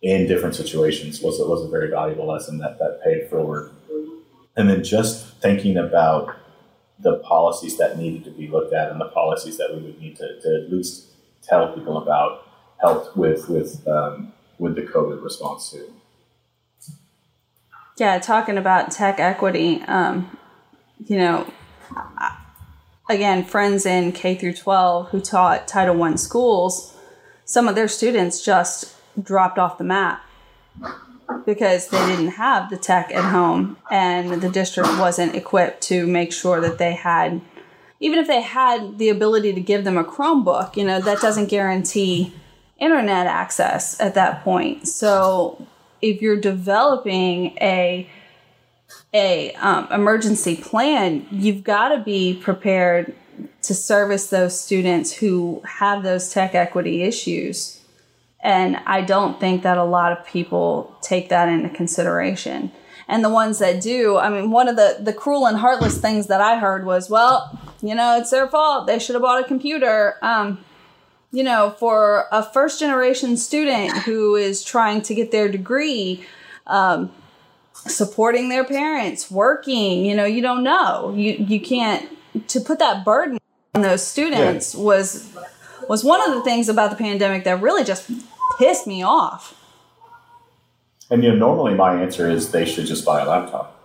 [0.00, 3.72] in different situations was was a very valuable lesson that that paid forward
[4.56, 6.36] and then just thinking about
[6.98, 10.16] the policies that needed to be looked at and the policies that we would need
[10.16, 11.06] to, to at least
[11.42, 12.46] tell people about
[12.80, 15.92] helped with with um, with the COVID response too.
[17.98, 20.36] Yeah, talking about tech equity, um,
[21.06, 21.52] you know,
[23.12, 26.94] again, friends in K through 12 who taught Title One schools,
[27.44, 30.22] some of their students just dropped off the map
[31.44, 36.32] because they didn't have the tech at home and the district wasn't equipped to make
[36.32, 37.40] sure that they had
[38.00, 41.46] even if they had the ability to give them a Chromebook, you know, that doesn't
[41.46, 42.34] guarantee
[42.80, 44.88] internet access at that point.
[44.88, 45.64] So
[46.00, 48.10] if you're developing a
[49.14, 53.14] a um, emergency plan, you've got to be prepared
[53.62, 57.80] to service those students who have those tech equity issues.
[58.40, 62.72] And I don't think that a lot of people take that into consideration.
[63.06, 66.26] And the ones that do, I mean, one of the, the cruel and heartless things
[66.28, 68.86] that I heard was, well, you know, it's their fault.
[68.86, 70.16] They should have bought a computer.
[70.22, 70.64] Um,
[71.30, 76.24] you know, for a first generation student who is trying to get their degree,
[76.66, 77.10] um,
[77.74, 81.12] supporting their parents, working, you know, you don't know.
[81.16, 82.08] You you can't
[82.48, 83.38] to put that burden
[83.74, 85.30] on those students was
[85.88, 88.10] was one of the things about the pandemic that really just
[88.58, 89.58] pissed me off.
[91.10, 93.78] And you know, normally my answer is they should just buy a laptop,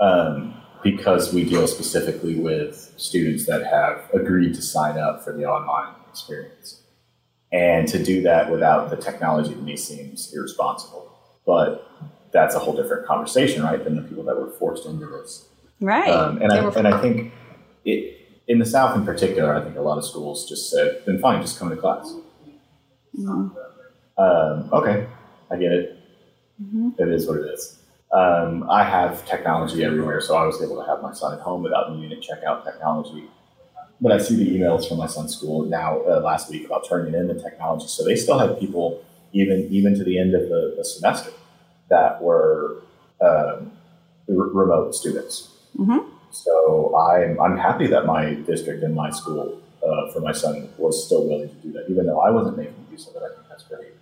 [0.00, 5.44] um, because we deal specifically with students that have agreed to sign up for the
[5.44, 6.82] online experience,
[7.52, 11.12] and to do that without the technology to me seems irresponsible.
[11.44, 11.88] But
[12.32, 13.82] that's a whole different conversation, right?
[13.82, 15.48] Than the people that were forced into this.
[15.80, 16.08] Right.
[16.10, 17.32] Um, and, They I, were- and I think
[17.84, 18.16] it,
[18.48, 21.40] in the South in particular, I think a lot of schools just said, then fine,
[21.42, 22.14] just come to class.
[23.18, 23.50] Mhm.
[24.18, 25.06] Um, okay,
[25.50, 25.98] I get it.
[26.62, 26.98] Mhm.
[26.98, 27.78] It is what it is.
[28.12, 31.62] Um, I have technology everywhere, so I was able to have my son at home
[31.62, 33.24] without needing to check out technology.
[34.00, 37.14] But I see the emails from my son's school now uh, last week about turning
[37.14, 37.86] in the technology.
[37.88, 39.02] So they still have people
[39.32, 41.30] even even to the end of the, the semester
[41.88, 42.82] that were
[43.20, 43.72] um,
[44.28, 45.50] r- remote students.
[45.78, 46.04] Mhm.
[46.30, 51.04] So I'm I'm happy that my district and my school uh, for my son was
[51.06, 53.22] still willing to do that, even though I wasn't making use of it.
[53.24, 53.92] I think that's great.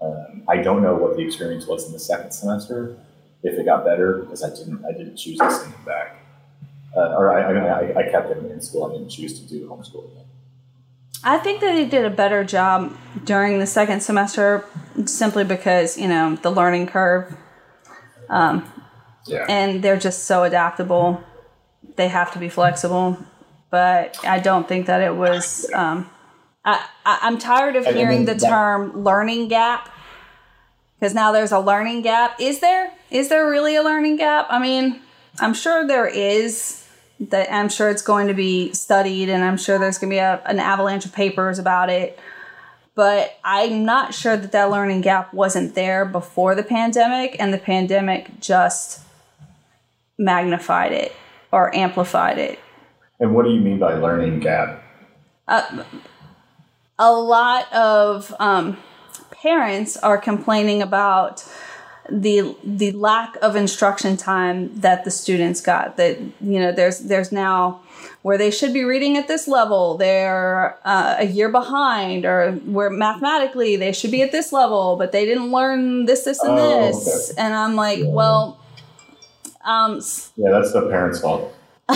[0.00, 2.96] Um, I don't know what the experience was in the second semester,
[3.42, 6.16] if it got better because I didn't I didn't choose to send him back,
[6.96, 8.84] uh, or I, I, I, I kept him in school.
[8.90, 10.24] I didn't choose to do homeschool again.
[11.24, 12.94] I think that they did a better job
[13.24, 14.64] during the second semester
[15.06, 17.34] simply because, you know, the learning curve
[19.26, 19.46] Yeah.
[19.48, 21.22] and they're just so adaptable.
[21.96, 23.16] They have to be flexible.
[23.70, 25.68] But I don't think that it was.
[25.74, 26.08] Um,
[26.64, 29.90] I, I, I'm tired of hearing the term learning gap
[30.98, 32.40] because now there's a learning gap.
[32.40, 32.92] Is there?
[33.10, 34.46] Is there really a learning gap?
[34.48, 35.00] I mean,
[35.40, 36.83] I'm sure there is.
[37.20, 40.18] That I'm sure it's going to be studied, and I'm sure there's going to be
[40.18, 42.18] a, an avalanche of papers about it.
[42.94, 47.58] but I'm not sure that that learning gap wasn't there before the pandemic, and the
[47.58, 49.02] pandemic just
[50.16, 51.12] magnified it
[51.50, 52.58] or amplified it.
[53.18, 54.82] And what do you mean by learning gap?
[55.48, 55.84] Uh,
[56.98, 58.76] a lot of um,
[59.30, 61.44] parents are complaining about
[62.10, 67.32] the the lack of instruction time that the students got that you know there's there's
[67.32, 67.80] now
[68.22, 72.90] where they should be reading at this level they're uh, a year behind or where
[72.90, 76.86] mathematically they should be at this level but they didn't learn this this and Oh,
[76.86, 77.40] this okay.
[77.42, 78.08] and i'm like Yeah.
[78.08, 78.60] well
[79.64, 79.94] um
[80.36, 81.54] Yeah, that's the parents' fault.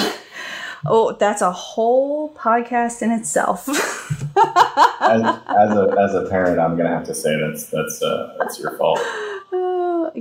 [0.87, 6.89] oh that's a whole podcast in itself As, as a as a parent, I'm gonna
[6.95, 9.01] have to say that's that's uh, that's your fault.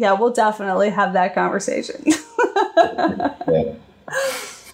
[0.02, 2.14] Yeah we'll definitely have that conversation Yeah.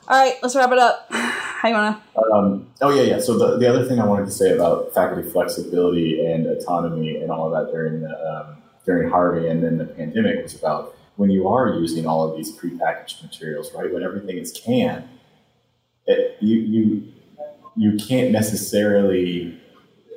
[0.07, 2.01] all right let's wrap it up how you wanna
[2.33, 3.19] Um, oh yeah, yeah.
[3.19, 7.31] So the, the other thing I wanted to say about faculty flexibility and autonomy and
[7.31, 11.29] all of that during the um, during Harvey and then the pandemic was about when
[11.29, 13.93] you are using all of these prepackaged materials, right?
[13.93, 15.07] When everything is canned,
[16.05, 17.13] it, you you
[17.75, 19.59] you can't necessarily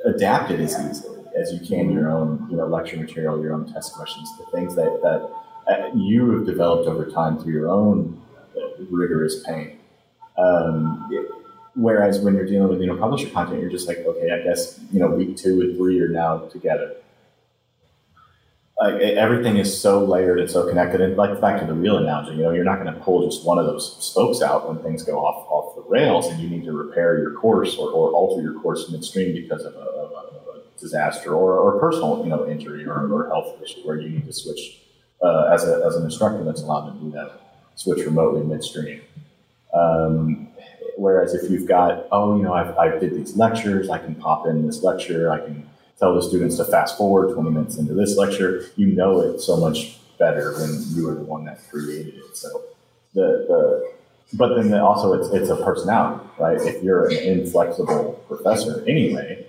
[0.04, 3.72] adapt it as easily as you can your own you know lecture material, your own
[3.72, 5.30] test questions, the things that that
[5.68, 8.20] uh, you have developed over time through your own
[8.56, 9.78] uh, rigorous pain.
[10.38, 11.10] Um,
[11.74, 14.80] whereas when you're dealing with you know publisher content, you're just like, okay, I guess
[14.92, 16.96] you know week two and three are now together.
[18.78, 22.36] Like everything is so layered and so connected, and like back to the real analogy,
[22.36, 25.02] you know, you're not going to pull just one of those spokes out when things
[25.02, 28.42] go off off the rails, and you need to repair your course or, or alter
[28.42, 30.35] your course midstream because of a, of a
[30.78, 34.32] disaster or, or personal you know injury or, or health issue where you need to
[34.32, 34.80] switch
[35.22, 37.40] uh, as a as an instructor that's allowed to do that,
[37.74, 39.00] switch remotely midstream.
[39.72, 40.48] Um,
[40.96, 44.46] whereas if you've got, oh, you know, I've, I did these lectures, I can pop
[44.46, 45.68] in this lecture, I can
[45.98, 49.56] tell the students to fast forward 20 minutes into this lecture, you know it so
[49.56, 52.36] much better when you were the one that created it.
[52.36, 52.62] So
[53.14, 53.92] the, the
[54.32, 56.60] but then also it's, it's a personality, right?
[56.60, 59.46] If you're an inflexible professor anyway,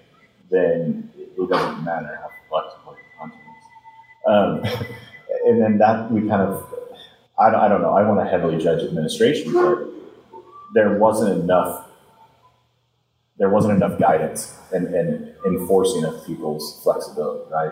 [0.52, 1.12] then
[1.44, 4.82] it doesn't matter how flexible your content is.
[4.82, 4.88] Um,
[5.46, 6.66] and then that we kind of,
[7.40, 9.88] I don't, I don't know, I want to heavily judge administration, but
[10.74, 11.86] there wasn't enough
[13.38, 17.72] there wasn't enough guidance and, and enforcing of people's flexibility, right?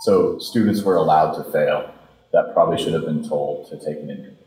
[0.00, 1.94] So students were allowed to fail.
[2.32, 4.46] That probably should have been told to take an incomplete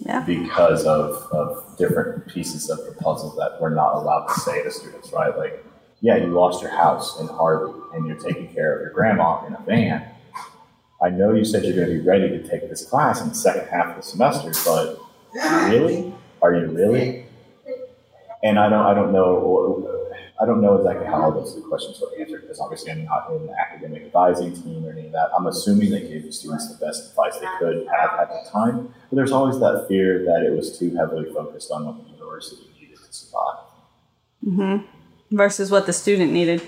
[0.00, 4.62] yeah because of, of different pieces of the puzzle that we're not allowed to say
[4.62, 5.36] to students, right?
[5.36, 5.64] Like,
[6.04, 9.54] yeah, you lost your house in Harvey and you're taking care of your grandma in
[9.54, 10.06] a van.
[11.02, 13.34] I know you said you're going to be ready to take this class in the
[13.34, 14.98] second half of the semester, but
[15.70, 16.12] really?
[16.42, 17.24] Are you really?
[18.42, 20.04] And I don't, I don't know,
[20.42, 23.46] I don't know exactly how all those questions were answered because obviously I'm not in
[23.46, 25.30] the academic advising team or any of that.
[25.34, 28.92] I'm assuming they gave the students the best advice they could have at the time.
[29.08, 32.68] But there's always that fear that it was too heavily focused on what the university
[32.78, 33.56] needed to survive.
[34.44, 34.93] mm-hmm.
[35.36, 36.62] Versus what the student needed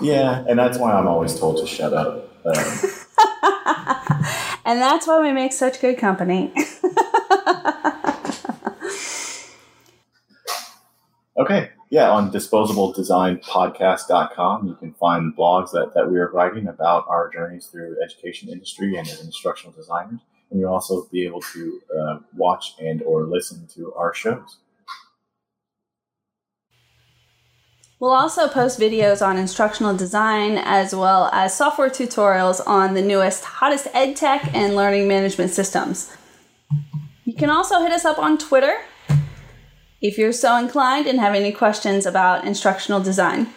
[0.00, 2.28] Yeah, and that's why I'm always told to shut up.
[2.44, 2.54] Um,
[4.64, 6.52] and that's why we make such good company
[11.40, 11.70] Okay.
[11.88, 17.66] Yeah, on disposabledesignpodcast.com, you can find blogs that, that we are writing about our journeys
[17.66, 20.20] through the education industry and as instructional designers.
[20.50, 24.58] And you'll also be able to uh, watch and or listen to our shows.
[28.00, 33.44] We'll also post videos on instructional design as well as software tutorials on the newest,
[33.44, 36.10] hottest ed tech and learning management systems.
[37.26, 38.78] You can also hit us up on Twitter
[40.00, 43.48] if you're so inclined and have any questions about instructional design.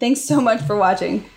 [0.00, 1.28] Thanks so much for watching.